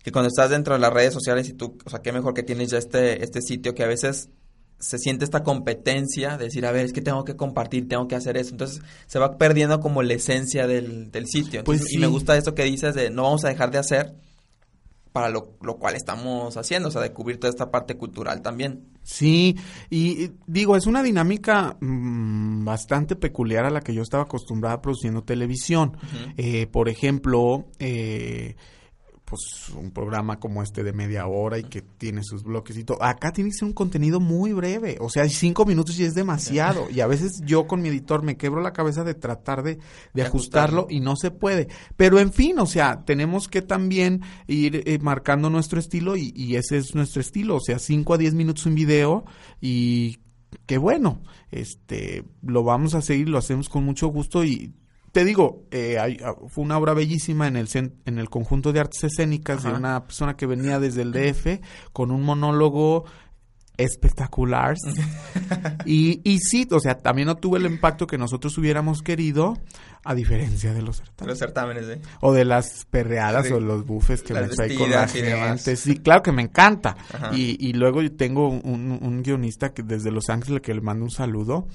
que 0.04 0.12
cuando 0.12 0.28
estás 0.28 0.50
dentro 0.50 0.74
de 0.74 0.82
las 0.82 0.92
redes 0.92 1.14
sociales 1.14 1.48
y 1.48 1.54
tú, 1.54 1.78
o 1.86 1.90
sea, 1.90 2.02
qué 2.02 2.12
mejor 2.12 2.34
que 2.34 2.44
tienes 2.44 2.70
ya 2.70 2.80
este, 2.80 3.24
este 3.24 3.42
sitio 3.42 3.74
que 3.74 3.84
a 3.84 3.88
veces 3.88 4.30
se 4.82 4.98
siente 4.98 5.24
esta 5.24 5.44
competencia 5.44 6.38
de 6.38 6.46
decir, 6.46 6.66
a 6.66 6.72
ver, 6.72 6.86
es 6.86 6.94
que 6.94 7.02
tengo 7.02 7.24
que 7.24 7.36
compartir, 7.36 7.88
tengo 7.88 8.08
que 8.08 8.16
hacer 8.16 8.36
eso. 8.36 8.52
Entonces, 8.52 8.82
se 9.08 9.20
va 9.20 9.38
perdiendo 9.38 9.80
como 9.80 10.04
la 10.04 10.14
esencia 10.14 10.68
del, 10.68 11.12
del 11.12 11.28
sitio. 11.28 11.64
Pues 11.64 11.92
Y 11.94 11.98
me 11.98 12.08
gusta 12.08 12.36
esto 12.36 12.56
que 12.56 12.64
dices 12.64 12.96
de 12.96 13.10
no 13.10 13.24
vamos 13.24 13.46
a 13.46 13.50
dejar 13.50 13.72
de 13.72 13.78
hacer 13.78 14.16
para 15.12 15.30
lo, 15.30 15.58
lo 15.62 15.78
cual 15.78 15.96
estamos 15.96 16.56
haciendo, 16.56 16.88
o 16.88 16.92
sea, 16.92 17.02
de 17.02 17.12
cubrir 17.12 17.38
toda 17.38 17.52
esta 17.52 17.70
parte 17.70 17.96
cultural 17.96 18.42
también. 18.42 18.86
Sí, 19.04 19.58
y 19.90 20.12
y 20.12 20.32
digo, 20.48 20.76
es 20.76 20.88
una 20.88 21.04
dinámica 21.04 21.78
mm, 21.80 22.64
bastante 22.64 23.16
peculiar 23.16 23.66
a 23.66 23.70
la 23.70 23.82
que 23.82 23.94
yo 23.94 24.02
estaba 24.02 24.24
acostumbrada 24.24 24.82
produciendo 24.82 25.24
televisión. 25.24 25.98
Eh, 26.38 26.68
por 26.68 26.88
ejemplo, 26.90 27.66
eh, 27.80 28.56
pues 29.32 29.70
un 29.78 29.92
programa 29.92 30.42
como 30.42 30.62
este 30.62 30.84
de 30.84 30.92
media 30.92 31.26
hora 31.26 31.58
y 31.58 31.64
que 31.64 31.82
tiene 31.82 32.22
sus 32.22 32.44
bloques 32.44 32.78
y 32.78 32.84
todo. 32.84 33.02
Acá 33.02 33.32
tiene 33.32 33.50
que 33.50 33.56
ser 33.56 33.66
un 33.70 33.74
contenido 33.74 34.20
muy 34.20 34.52
breve, 34.52 34.98
o 35.00 35.10
sea, 35.10 35.26
cinco 35.30 35.64
minutos 35.64 35.98
y 35.98 36.04
es 36.04 36.16
demasiado. 36.16 36.90
Y 36.90 37.00
a 37.00 37.08
veces 37.08 37.42
yo 37.46 37.66
con 37.66 37.82
mi 37.82 37.88
editor 37.88 38.24
me 38.24 38.36
quebro 38.36 38.60
la 38.60 38.74
cabeza 38.74 39.06
de 39.06 39.14
tratar 39.14 39.64
de, 39.64 39.76
de 39.76 39.82
De 40.14 40.24
ajustarlo 40.24 40.82
ajustarlo. 40.82 40.88
y 40.90 41.00
no 41.00 41.16
se 41.16 41.32
puede. 41.32 41.70
Pero 41.96 42.20
en 42.20 42.34
fin, 42.34 42.60
o 42.60 42.66
sea, 42.66 43.06
tenemos 43.06 43.48
que 43.48 43.62
también 43.62 44.22
ir 44.48 44.84
eh, 44.86 45.00
marcando 45.00 45.50
nuestro 45.50 45.80
estilo 45.80 46.18
y, 46.18 46.34
y 46.36 46.58
ese 46.58 46.76
es 46.76 46.94
nuestro 46.94 47.22
estilo, 47.22 47.56
o 47.56 47.62
sea, 47.62 47.80
5 47.80 48.14
a 48.14 48.18
10 48.18 48.34
minutos 48.34 48.66
un 48.66 48.76
video 48.76 49.24
y 49.62 50.18
qué 50.66 50.78
bueno, 50.78 51.22
este, 51.52 52.26
lo 52.42 52.64
vamos 52.64 52.96
a 52.96 53.02
seguir, 53.02 53.30
lo 53.30 53.38
hacemos 53.38 53.70
con 53.70 53.86
mucho 53.86 54.08
gusto 54.08 54.44
y 54.44 54.74
te 55.12 55.26
digo, 55.26 55.64
eh, 55.72 56.00
hay- 56.00 56.18
ah, 56.24 56.34
fue 56.48 56.64
una 56.64 56.78
obra 56.78 56.94
bellísima 56.94 57.48
en 57.48 57.58
el 57.58 57.68
en 58.06 58.18
el 58.18 58.30
conjunto 58.30 58.72
de 58.74 58.80
artes 58.80 59.04
escénicas 59.04 59.64
de 59.64 59.72
una 59.72 60.04
persona 60.06 60.36
que 60.38 60.46
venía 60.46 60.80
desde 60.80 61.02
el 61.02 61.12
DF 61.12 61.60
con 61.94 62.12
un 62.12 62.24
monólogo 62.24 63.06
espectacular. 63.78 64.76
y, 65.86 66.22
y 66.30 66.40
sí, 66.40 66.68
o 66.72 66.80
sea, 66.80 66.98
también 67.00 67.26
no 67.28 67.36
tuvo 67.38 67.58
el 67.58 67.66
impacto 67.66 68.06
que 68.08 68.18
nosotros 68.18 68.58
hubiéramos 68.58 69.02
querido, 69.02 69.58
a 70.04 70.16
diferencia 70.16 70.74
de 70.74 70.82
los 70.82 70.98
certámenes. 70.98 71.28
Los 71.28 71.40
certámenes, 71.40 71.88
¿eh? 71.90 72.02
O 72.22 72.34
de 72.34 72.46
las 72.46 72.86
perreadas 72.86 73.48
Sí. 73.48 73.54
o 73.54 73.60
los 73.60 73.86
bufes 73.86 74.24
que 74.24 74.34
Las 74.34 74.50
me 74.50 74.56
trae 74.56 74.76
con 74.76 74.90
la 74.90 75.08
gente. 75.08 75.76
Sí, 75.76 75.98
claro 75.98 76.24
que 76.24 76.32
me 76.32 76.42
encanta. 76.44 76.96
Y, 77.34 77.56
y 77.68 77.74
luego 77.74 78.02
yo 78.02 78.12
tengo 78.16 78.50
un, 78.50 78.62
un- 78.66 79.00
un 79.02 79.24
guionista 79.24 79.74
que 79.74 79.84
desde 79.84 80.12
Los 80.12 80.30
Ángeles 80.30 80.62
que 80.62 80.74
le 80.74 80.82
mando 80.82 81.04
un 81.06 81.12
saludo, 81.12 81.68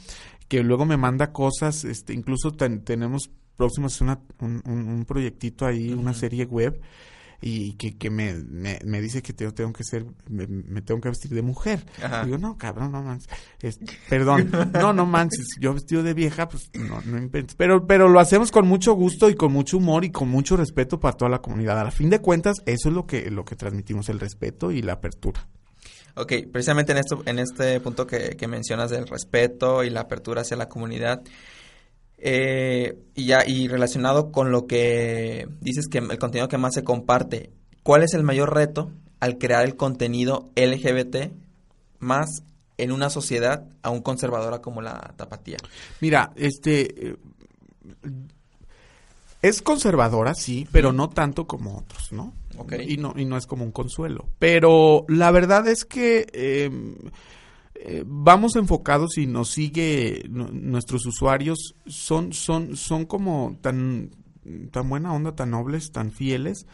que 0.49 0.63
luego 0.63 0.85
me 0.85 0.97
manda 0.97 1.33
cosas, 1.33 1.85
este, 1.85 2.13
incluso 2.13 2.53
ten- 2.53 2.83
tenemos 2.85 3.31
próximos 3.57 4.01
una, 4.01 4.21
un, 4.41 5.05
proyectito 5.09 5.67
ahí, 5.67 5.93
una 5.93 6.13
serie 6.15 6.45
web 6.45 6.81
y 7.41 7.75
que, 7.75 7.97
que 7.99 8.09
me, 8.11 8.35
me, 8.35 8.79
me 8.85 9.01
dice 9.01 9.23
que 9.23 9.35
yo 9.39 9.53
tengo 9.53 9.73
que 9.73 9.85
ser, 9.85 10.07
me, 10.29 10.47
me 10.47 10.81
tengo 10.83 11.01
que 11.01 11.09
vestir 11.11 11.33
de 11.33 11.43
mujer. 11.43 11.85
Ajá. 12.03 12.25
Digo, 12.25 12.39
no, 12.39 12.57
cabrón, 12.57 12.93
no 12.93 13.03
manches. 13.03 13.29
Es- 13.61 13.79
perdón, 14.09 14.51
no, 14.73 14.93
no 14.93 15.05
manches. 15.07 15.47
Yo 15.61 15.75
vestido 15.75 16.03
de 16.03 16.15
vieja, 16.15 16.49
pues 16.49 16.71
no, 16.75 17.01
no 17.05 17.19
inventes. 17.19 17.55
Pero, 17.57 17.87
pero 17.87 18.09
lo 18.09 18.21
hacemos 18.21 18.51
con 18.51 18.67
mucho 18.67 18.95
gusto 18.95 19.29
y 19.31 19.35
con 19.35 19.53
mucho 19.53 19.77
humor 19.79 20.05
y 20.05 20.11
con 20.11 20.29
mucho 20.29 20.57
respeto 20.57 20.99
para 21.01 21.17
toda 21.17 21.31
la 21.31 21.43
comunidad. 21.43 21.79
A 21.79 21.91
fin 21.91 22.09
de 22.11 22.21
cuentas, 22.21 22.57
eso 22.67 22.89
es 22.89 22.95
lo 22.95 23.07
que, 23.07 23.31
lo 23.31 23.45
que 23.45 23.57
transmitimos, 23.57 24.09
el 24.09 24.19
respeto 24.21 24.71
y 24.71 24.81
la 24.83 24.95
apertura. 24.95 25.47
Ok, 26.17 26.33
precisamente 26.51 26.93
en, 26.93 26.99
esto, 26.99 27.23
en 27.27 27.39
este 27.39 27.79
punto 27.81 28.07
que, 28.07 28.37
que 28.37 28.49
mencionas 28.49 28.91
del 28.91 29.07
respeto 29.07 29.85
y 29.85 29.91
la 29.91 30.01
apertura 30.01 30.41
hacia 30.41 30.57
la 30.57 30.69
comunidad, 30.69 31.23
eh, 32.19 32.99
y 33.15 33.27
ya 33.27 33.45
y 33.47 33.69
relacionado 33.69 34.33
con 34.33 34.51
lo 34.51 34.67
que 34.67 35.47
dices 35.61 35.89
que 35.89 35.99
el 35.99 36.19
contenido 36.19 36.49
que 36.49 36.57
más 36.57 36.73
se 36.75 36.85
comparte, 36.85 37.51
¿cuál 37.83 38.03
es 38.03 38.15
el 38.15 38.23
mayor 38.23 38.55
reto 38.55 38.91
al 39.21 39.37
crear 39.37 39.65
el 39.65 39.77
contenido 39.77 40.51
LGBT 40.57 41.33
más 41.99 42.43
en 42.79 42.93
una 42.93 43.11
sociedad 43.11 43.65
aún 43.83 44.01
conservadora 44.01 44.61
como 44.63 44.81
la 44.81 45.13
tapatía? 45.17 45.59
Mira, 46.01 46.33
este... 46.37 47.09
eh, 47.11 47.17
Es 49.43 49.61
conservadora, 49.61 50.35
sí, 50.35 50.67
pero 50.73 50.93
no 50.93 51.11
tanto 51.11 51.47
como 51.47 51.77
otros, 51.79 52.13
¿no? 52.13 52.33
Y 52.89 52.97
no, 52.97 53.15
y 53.17 53.25
no 53.25 53.37
es 53.37 53.47
como 53.47 53.65
un 53.65 53.73
consuelo. 53.73 54.29
Pero 54.39 55.05
la 55.09 55.31
verdad 55.31 55.67
es 55.69 55.85
que 55.85 56.27
eh, 56.33 56.71
eh, 57.75 58.05
vamos 58.07 58.57
enfocados 58.57 59.19
y 59.19 59.27
nos 59.27 59.51
sigue 59.51 60.25
nu- 60.29 60.51
nuestros 60.53 61.07
usuarios 61.07 61.75
son, 61.87 62.33
son, 62.33 62.77
son 62.77 63.05
como 63.05 63.59
tan, 63.61 64.11
tan 64.71 64.89
buena 64.89 65.13
onda, 65.13 65.35
tan 65.35 65.51
nobles, 65.51 65.93
tan 65.93 66.11
fieles 66.11 66.67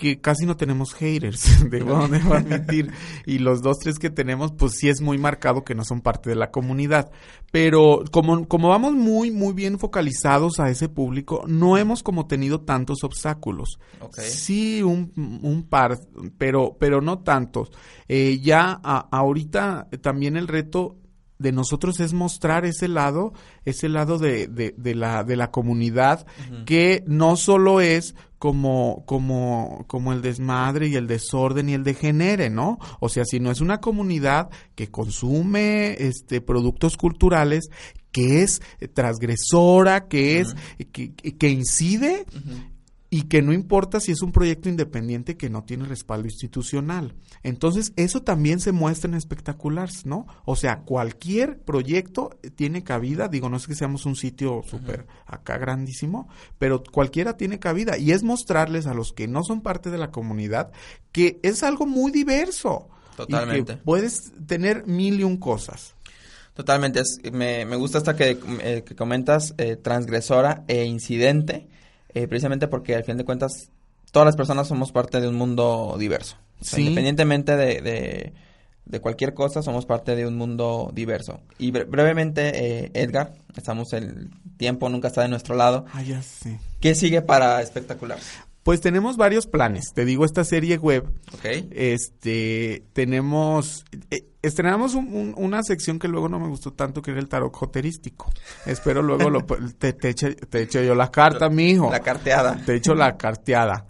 que 0.00 0.20
casi 0.20 0.46
no 0.46 0.56
tenemos 0.56 0.94
haters, 0.94 1.64
debo, 1.70 2.06
debo 2.08 2.34
admitir, 2.34 2.92
y 3.26 3.38
los 3.38 3.62
dos, 3.62 3.78
tres 3.78 3.98
que 3.98 4.10
tenemos, 4.10 4.52
pues 4.52 4.72
sí 4.78 4.88
es 4.88 5.00
muy 5.00 5.18
marcado 5.18 5.64
que 5.64 5.74
no 5.74 5.84
son 5.84 6.00
parte 6.00 6.30
de 6.30 6.36
la 6.36 6.50
comunidad, 6.50 7.10
pero 7.50 8.04
como, 8.10 8.46
como 8.46 8.68
vamos 8.68 8.92
muy, 8.94 9.30
muy 9.30 9.52
bien 9.54 9.78
focalizados 9.78 10.60
a 10.60 10.70
ese 10.70 10.88
público, 10.88 11.44
no 11.46 11.76
hemos 11.76 12.02
como 12.02 12.26
tenido 12.26 12.60
tantos 12.60 13.02
obstáculos. 13.04 13.78
Sí, 14.22 14.82
un, 14.82 15.12
un 15.42 15.64
par, 15.64 15.98
pero, 16.38 16.76
pero 16.78 17.00
no 17.00 17.18
tantos. 17.20 17.70
Eh, 18.08 18.38
ya 18.42 18.80
a- 18.82 19.08
ahorita 19.10 19.88
también 20.00 20.36
el 20.36 20.48
reto 20.48 20.96
de 21.38 21.52
nosotros 21.52 22.00
es 22.00 22.12
mostrar 22.12 22.64
ese 22.64 22.88
lado, 22.88 23.32
ese 23.64 23.88
lado 23.88 24.18
de, 24.18 24.48
de, 24.48 24.74
de 24.76 24.94
la, 24.94 25.22
de 25.24 25.36
la 25.36 25.50
comunidad, 25.50 26.26
que 26.66 27.04
no 27.06 27.36
solo 27.36 27.80
es 27.80 28.14
como, 28.38 29.02
como, 29.06 29.84
como 29.88 30.12
el 30.12 30.22
desmadre 30.22 30.88
y 30.88 30.94
el 30.96 31.06
desorden 31.06 31.68
y 31.68 31.74
el 31.74 31.84
degenere, 31.84 32.50
¿no? 32.50 32.78
O 33.00 33.08
sea, 33.08 33.24
sino 33.24 33.50
es 33.50 33.60
una 33.60 33.80
comunidad 33.80 34.48
que 34.74 34.88
consume 34.90 35.94
este 35.98 36.40
productos 36.40 36.96
culturales, 36.96 37.68
que 38.12 38.42
es 38.42 38.60
eh, 38.80 38.88
transgresora, 38.88 40.06
que 40.08 40.40
es, 40.40 40.54
que, 40.92 41.12
que- 41.14 41.36
que 41.36 41.48
incide 41.50 42.26
y 43.10 43.22
que 43.22 43.40
no 43.40 43.54
importa 43.54 44.00
si 44.00 44.12
es 44.12 44.20
un 44.20 44.32
proyecto 44.32 44.68
independiente 44.68 45.36
que 45.38 45.48
no 45.48 45.64
tiene 45.64 45.86
respaldo 45.86 46.26
institucional. 46.28 47.14
Entonces, 47.42 47.92
eso 47.96 48.22
también 48.22 48.60
se 48.60 48.72
muestra 48.72 49.08
en 49.10 49.16
espectaculares, 49.16 50.04
¿no? 50.04 50.26
O 50.44 50.56
sea, 50.56 50.80
cualquier 50.80 51.58
proyecto 51.60 52.38
tiene 52.54 52.84
cabida, 52.84 53.28
digo, 53.28 53.48
no 53.48 53.56
es 53.56 53.66
que 53.66 53.74
seamos 53.74 54.04
un 54.04 54.14
sitio 54.14 54.62
súper 54.68 55.06
acá 55.26 55.56
grandísimo, 55.56 56.28
pero 56.58 56.82
cualquiera 56.82 57.36
tiene 57.38 57.58
cabida 57.58 57.96
y 57.96 58.12
es 58.12 58.22
mostrarles 58.22 58.86
a 58.86 58.92
los 58.92 59.12
que 59.14 59.26
no 59.26 59.42
son 59.42 59.62
parte 59.62 59.90
de 59.90 59.98
la 59.98 60.10
comunidad 60.10 60.70
que 61.10 61.40
es 61.42 61.62
algo 61.62 61.86
muy 61.86 62.12
diverso. 62.12 62.88
Totalmente. 63.16 63.72
Y 63.72 63.76
que 63.76 63.82
puedes 63.82 64.32
tener 64.46 64.86
mil 64.86 65.18
y 65.18 65.24
un 65.24 65.38
cosas. 65.38 65.94
Totalmente, 66.54 67.00
es- 67.00 67.20
me, 67.32 67.64
me 67.64 67.76
gusta 67.76 67.98
esta 67.98 68.16
que, 68.16 68.38
eh, 68.62 68.82
que 68.84 68.94
comentas, 68.94 69.54
eh, 69.58 69.76
transgresora 69.76 70.64
e 70.68 70.84
incidente, 70.84 71.68
eh, 72.22 72.28
precisamente 72.28 72.68
porque 72.68 72.94
al 72.94 73.04
fin 73.04 73.16
de 73.16 73.24
cuentas 73.24 73.70
todas 74.12 74.26
las 74.26 74.36
personas 74.36 74.68
somos 74.68 74.92
parte 74.92 75.20
de 75.20 75.28
un 75.28 75.34
mundo 75.36 75.96
diverso. 75.98 76.36
O 76.60 76.64
sea, 76.64 76.76
Sí. 76.76 76.82
Independientemente 76.82 77.56
de, 77.56 77.80
de, 77.82 78.32
de 78.84 79.00
cualquier 79.00 79.34
cosa, 79.34 79.62
somos 79.62 79.86
parte 79.86 80.16
de 80.16 80.26
un 80.26 80.36
mundo 80.36 80.90
diverso. 80.94 81.40
Y 81.58 81.70
bre- 81.72 81.86
brevemente, 81.88 82.84
eh, 82.84 82.90
Edgar, 82.94 83.32
estamos 83.56 83.92
el 83.92 84.30
tiempo 84.56 84.88
nunca 84.88 85.08
está 85.08 85.22
de 85.22 85.28
nuestro 85.28 85.54
lado. 85.54 85.84
Ah, 85.92 86.02
ya 86.02 86.20
sé. 86.22 86.58
¿Qué 86.80 86.94
sigue 86.94 87.22
para 87.22 87.60
espectacular? 87.62 88.18
Pues 88.68 88.82
tenemos 88.82 89.16
varios 89.16 89.46
planes. 89.46 89.94
Te 89.94 90.04
digo, 90.04 90.26
esta 90.26 90.44
serie 90.44 90.76
web, 90.76 91.06
Ok. 91.32 91.46
este, 91.70 92.82
tenemos, 92.92 93.82
eh, 94.10 94.26
estrenamos 94.42 94.94
un- 94.94 95.08
un- 95.10 95.34
una 95.38 95.62
sección 95.62 95.98
que 95.98 96.06
luego 96.06 96.28
no 96.28 96.38
me 96.38 96.48
gustó 96.48 96.74
tanto, 96.74 97.00
que 97.00 97.12
era 97.12 97.20
el 97.20 97.30
tarot 97.30 97.50
joterístico. 97.56 98.30
Espero 98.66 99.00
luego 99.00 99.30
lo, 99.30 99.46
te, 99.78 99.94
te, 99.94 100.10
eche, 100.10 100.34
te 100.34 100.60
echo 100.60 100.82
yo 100.82 100.94
la 100.94 101.10
carta, 101.10 101.48
mijo. 101.48 101.90
La 101.90 102.00
carteada. 102.00 102.62
Te 102.66 102.74
echo 102.74 102.94
la 102.94 103.16
carteada. 103.16 103.86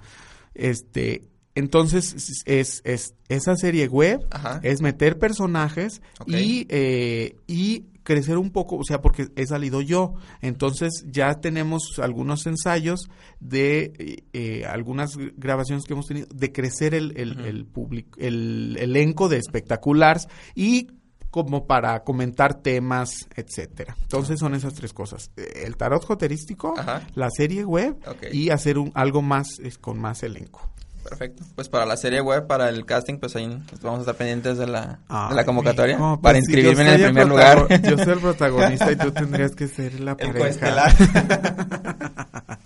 Este, 0.54 1.24
entonces, 1.56 2.44
es, 2.46 2.80
es, 2.84 3.14
esa 3.28 3.56
serie 3.56 3.88
web 3.88 4.20
Ajá. 4.30 4.60
es 4.62 4.80
meter 4.80 5.18
personajes 5.18 6.02
y, 6.24 6.68
eh, 6.68 7.34
y 7.48 7.86
crecer 8.08 8.38
un 8.38 8.50
poco, 8.50 8.76
o 8.76 8.84
sea, 8.84 9.02
porque 9.02 9.28
he 9.36 9.46
salido 9.46 9.82
yo. 9.82 10.14
Entonces, 10.40 11.04
ya 11.06 11.34
tenemos 11.42 11.98
algunos 12.02 12.46
ensayos 12.46 13.10
de 13.38 13.92
eh, 13.98 14.24
eh, 14.32 14.64
algunas 14.64 15.10
grabaciones 15.36 15.84
que 15.84 15.92
hemos 15.92 16.06
tenido, 16.06 16.26
de 16.34 16.50
crecer 16.50 16.94
el, 16.94 17.12
el, 17.18 17.38
el 17.40 17.66
público, 17.66 18.18
el 18.18 18.78
elenco 18.80 19.28
de 19.28 19.36
espectaculars 19.36 20.26
y 20.54 20.88
como 21.30 21.66
para 21.66 22.02
comentar 22.02 22.62
temas, 22.62 23.28
etcétera. 23.36 23.94
Entonces 24.00 24.40
son 24.40 24.54
esas 24.54 24.72
tres 24.72 24.94
cosas. 24.94 25.30
El 25.36 25.76
tarot 25.76 26.02
joterístico, 26.02 26.72
Ajá. 26.78 27.06
la 27.14 27.28
serie 27.28 27.62
web 27.66 27.94
y 28.32 28.48
hacer 28.48 28.78
un, 28.78 28.90
algo 28.94 29.20
más 29.20 29.58
eh, 29.62 29.70
con 29.78 30.00
más 30.00 30.22
elenco. 30.22 30.70
Perfecto. 31.08 31.42
Pues 31.54 31.68
para 31.68 31.86
la 31.86 31.96
serie 31.96 32.20
web, 32.20 32.46
para 32.46 32.68
el 32.68 32.84
casting, 32.84 33.18
pues 33.18 33.34
ahí 33.36 33.46
vamos 33.82 33.98
a 33.98 34.02
estar 34.02 34.14
pendientes 34.14 34.58
de 34.58 34.66
la, 34.66 34.98
de 35.28 35.34
la 35.34 35.44
convocatoria. 35.44 35.96
mijo, 35.96 36.20
para 36.20 36.38
pues 36.38 36.46
sí, 36.46 36.52
inscribirme 36.52 36.82
en 36.82 37.00
el 37.00 37.04
primer 37.04 37.26
lugar. 37.26 37.82
Yo 37.82 37.96
soy 37.96 38.12
el 38.12 38.20
protagonista 38.20 38.92
y 38.92 38.96
tú 38.96 39.10
tendrías 39.12 39.54
que 39.54 39.68
ser 39.68 40.00
la 40.00 40.16
El 40.18 40.32
pareja. 40.32 40.94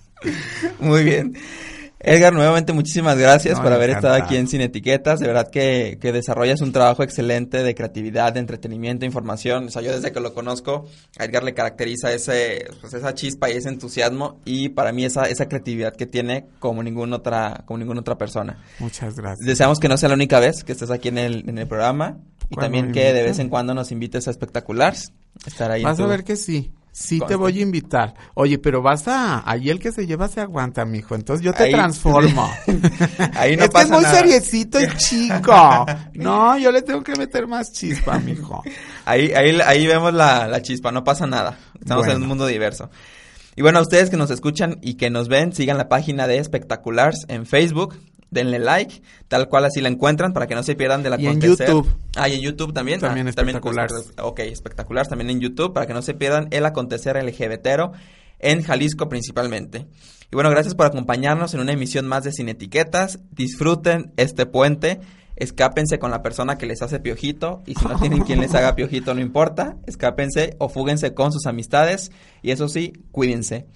Muy 0.81 1.05
bien. 1.05 1.37
Edgar, 2.05 2.33
nuevamente 2.33 2.73
muchísimas 2.73 3.17
gracias 3.17 3.59
No, 3.59 3.63
por 3.63 3.73
haber 3.73 3.91
estado 3.91 4.15
aquí 4.15 4.37
en 4.37 4.49
Sin 4.49 4.61
Etiquetas. 4.61 5.21
De 5.21 5.27
verdad 5.27 5.49
que, 5.51 5.99
que 6.01 6.13
desarrollas 6.13 6.61
un 6.61 6.73
trabajo 6.73 7.03
excelente 7.03 7.63
de 7.63 7.75
creatividad, 7.75 8.33
de 8.33 8.41
entretenimiento, 8.41 9.07
información. 9.07 9.67
O 9.67 9.71
sea, 9.71 9.83
yo 9.83 9.93
desde 9.93 10.11
que 10.11 10.21
lo 10.21 10.35
conozco, 10.35 10.89
a 11.19 11.25
Edgar 11.25 11.45
le 11.45 11.55
caracteriza 11.55 12.13
ese, 12.13 12.67
pues 12.81 12.93
esa 12.95 13.15
chispa 13.15 13.51
y 13.51 13.55
ese 13.55 13.69
entusiasmo 13.69 14.41
y 14.45 14.71
para 14.71 14.93
mí 14.93 15.05
esa, 15.05 15.25
esa 15.25 15.47
creatividad 15.47 15.95
que 15.95 16.07
tiene 16.07 16.47
como 16.59 16.83
ninguna 16.83 17.17
otra, 17.17 17.63
como 17.67 17.79
ninguna 17.79 18.01
otra 18.01 18.19
persona. 18.19 18.59
Muchas 18.81 19.17
gracias. 19.17 19.47
Deseamos 19.47 19.79
que 19.79 19.89
no 19.89 19.97
sea 19.97 20.09
la 20.09 20.17
única 20.17 20.41
vez 20.41 20.65
que 20.65 20.73
estés 20.73 20.91
aquí 20.91 21.09
en 21.09 21.19
el, 21.19 21.49
en 21.49 21.59
el 21.59 21.69
programa 21.69 22.19
y 22.51 22.57
también 22.57 22.93
que 22.93 23.13
de 23.13 23.23
vez 23.23 23.39
en 23.39 23.49
cuando 23.49 23.75
nos 23.75 23.93
invites 23.93 24.27
a 24.27 24.31
espectaculars. 24.31 25.13
Estar 25.47 25.71
ahí. 25.71 25.83
Vas 25.83 25.99
a 25.99 26.07
ver 26.07 26.25
que 26.25 26.37
sí. 26.37 26.73
Sí 26.95 27.21
te 27.27 27.37
voy 27.37 27.59
a 27.59 27.63
invitar. 27.63 28.13
Oye, 28.35 28.59
pero 28.59 28.83
vas 28.83 29.09
a... 29.09 29.43
Ahí 29.51 29.71
el 29.71 29.79
que 29.81 29.93
se 29.93 30.07
lleva 30.07 30.29
se 30.29 30.43
aguanta, 30.43 30.85
mijo. 30.85 31.15
Entonces 31.15 31.43
yo 31.45 31.55
te 31.55 31.63
Ahí- 31.65 31.73
transformo. 31.73 32.51
Ahí 33.35 33.57
no 33.57 33.63
es 33.65 33.69
que 33.71 33.73
pasa 33.73 33.85
es 33.87 33.91
muy 33.91 34.03
nada. 34.03 34.19
seriecito 34.19 34.79
y 34.81 34.87
chico. 34.99 35.87
No, 36.15 36.59
yo 36.59 36.71
le 36.71 36.83
tengo 36.83 37.03
que 37.03 37.17
meter 37.17 37.47
más 37.47 37.73
chispa, 37.73 38.19
mijo. 38.19 38.63
Ahí, 39.07 39.33
ahí, 39.33 39.59
ahí 39.65 39.87
vemos 39.87 40.13
la, 40.13 40.47
la 40.47 40.61
chispa, 40.63 40.93
no 40.93 41.03
pasa 41.03 41.27
nada. 41.27 41.59
Estamos 41.81 42.07
en 42.07 42.21
un 42.23 42.29
mundo 42.29 42.47
diverso. 42.47 42.91
Y 43.57 43.63
bueno, 43.63 43.79
a 43.79 43.83
ustedes 43.83 44.09
que 44.11 44.17
nos 44.17 44.31
escuchan 44.31 44.79
y 44.83 44.95
que 44.95 45.11
nos 45.11 45.29
ven, 45.29 45.53
sigan 45.55 45.79
la 45.79 45.89
página 45.89 46.27
de 46.27 46.39
Espectaculars 46.39 47.25
en 47.29 47.47
Facebook, 47.47 47.97
denle 48.33 48.59
like, 48.59 49.03
tal 49.29 49.49
cual 49.49 49.67
así 49.67 49.81
la 49.81 49.89
encuentran 49.89 50.33
para 50.33 50.49
que 50.49 50.55
no 50.57 50.63
se 50.65 50.75
pierdan 50.75 51.03
de 51.05 51.11
la 51.11 51.21
Y 51.21 51.27
en 51.27 51.41
YouTube. 51.41 51.95
Ah, 52.17 52.29
y 52.29 52.35
en 52.35 52.41
YouTube 52.41 52.73
también. 52.73 52.99
También 52.99 53.27
Ah, 53.29 53.31
Espectaculars. 53.31 54.13
ok, 54.21 54.41
Espectaculars 54.41 55.09
también 55.09 55.31
en 55.31 55.41
YouTube 55.41 55.73
para 55.73 55.87
que 55.87 55.95
no 55.95 56.03
se 56.03 56.15
pierdan 56.15 56.49
el 56.51 56.67
acontecer 56.67 57.17
LGBTero 57.23 57.93
en 58.41 58.63
Jalisco 58.63 59.09
principalmente. 59.09 59.87
Y 60.31 60.35
bueno, 60.35 60.51
gracias 60.51 60.75
por 60.75 60.87
acompañarnos 60.87 61.55
en 61.55 61.61
una 61.61 61.73
emisión 61.73 62.09
más 62.09 62.25
de 62.25 62.33
Sin 62.33 62.49
Etiquetas. 62.49 63.21
Disfruten 63.31 64.13
este 64.17 64.47
puente. 64.47 65.01
Escápense 65.37 65.99
con 65.99 66.11
la 66.11 66.23
persona 66.23 66.59
que 66.59 66.67
les 66.67 66.83
hace 66.83 67.01
piojito 67.01 67.63
y 67.67 67.75
si 67.75 67.87
no 67.87 67.99
tienen 67.99 68.23
quien 68.23 68.41
les 68.41 68.55
haga 68.55 68.75
piojito 68.75 69.15
no 69.15 69.21
importa, 69.23 69.77
escápense 69.87 70.57
o 70.59 70.69
fúguense 70.69 71.15
con 71.15 71.33
sus 71.33 71.47
amistades 71.47 72.13
y 72.43 72.51
eso 72.51 72.69
sí, 72.69 72.93
cuídense. 73.13 73.67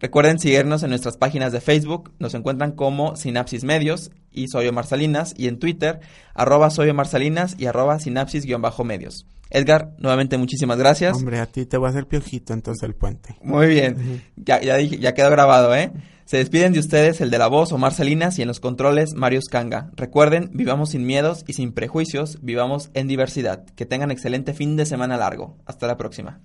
Recuerden 0.00 0.38
seguirnos 0.38 0.82
en 0.82 0.90
nuestras 0.90 1.16
páginas 1.18 1.52
de 1.52 1.60
Facebook, 1.60 2.12
nos 2.18 2.34
encuentran 2.34 2.72
como 2.72 3.16
Sinapsis 3.16 3.64
Medios 3.64 4.10
y 4.32 4.48
Soy 4.48 4.66
Omar 4.66 4.86
Salinas 4.86 5.34
y 5.36 5.46
en 5.46 5.58
Twitter, 5.58 6.00
arroba 6.34 6.70
Soy 6.70 6.88
Omar 6.88 7.06
Salinas 7.06 7.54
y 7.58 7.66
arroba 7.66 7.98
sinapsis-medios. 7.98 9.26
Edgar, 9.50 9.92
nuevamente 9.98 10.38
muchísimas 10.38 10.78
gracias. 10.78 11.16
Hombre, 11.16 11.38
a 11.40 11.46
ti 11.46 11.66
te 11.66 11.76
voy 11.76 11.88
a 11.88 11.90
hacer 11.90 12.06
piojito 12.06 12.52
entonces 12.54 12.82
el 12.84 12.94
puente. 12.94 13.36
Muy 13.42 13.66
bien, 13.66 14.22
ya, 14.36 14.60
ya, 14.60 14.76
dije- 14.76 14.98
ya 14.98 15.12
quedó 15.12 15.28
grabado, 15.30 15.74
¿eh? 15.74 15.92
Se 16.24 16.36
despiden 16.36 16.72
de 16.72 16.78
ustedes 16.78 17.20
el 17.20 17.30
de 17.30 17.38
la 17.38 17.48
voz, 17.48 17.72
Omar 17.72 17.92
Salinas, 17.92 18.38
y 18.38 18.42
en 18.42 18.48
los 18.48 18.60
controles, 18.60 19.14
Marius 19.16 19.46
Kanga. 19.46 19.90
Recuerden, 19.96 20.50
vivamos 20.54 20.90
sin 20.90 21.04
miedos 21.04 21.44
y 21.48 21.54
sin 21.54 21.72
prejuicios, 21.72 22.38
vivamos 22.40 22.90
en 22.94 23.08
diversidad. 23.08 23.64
Que 23.74 23.84
tengan 23.84 24.12
excelente 24.12 24.54
fin 24.54 24.76
de 24.76 24.86
semana 24.86 25.16
largo. 25.16 25.58
Hasta 25.66 25.88
la 25.88 25.96
próxima. 25.96 26.40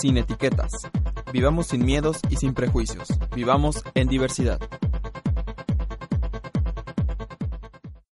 Sin 0.00 0.16
etiquetas. 0.16 0.72
Vivamos 1.32 1.68
sin 1.68 1.84
miedos 1.84 2.18
y 2.28 2.36
sin 2.36 2.54
prejuicios. 2.54 3.08
Vivamos 3.34 3.84
en 3.94 4.08
diversidad. 4.08 4.58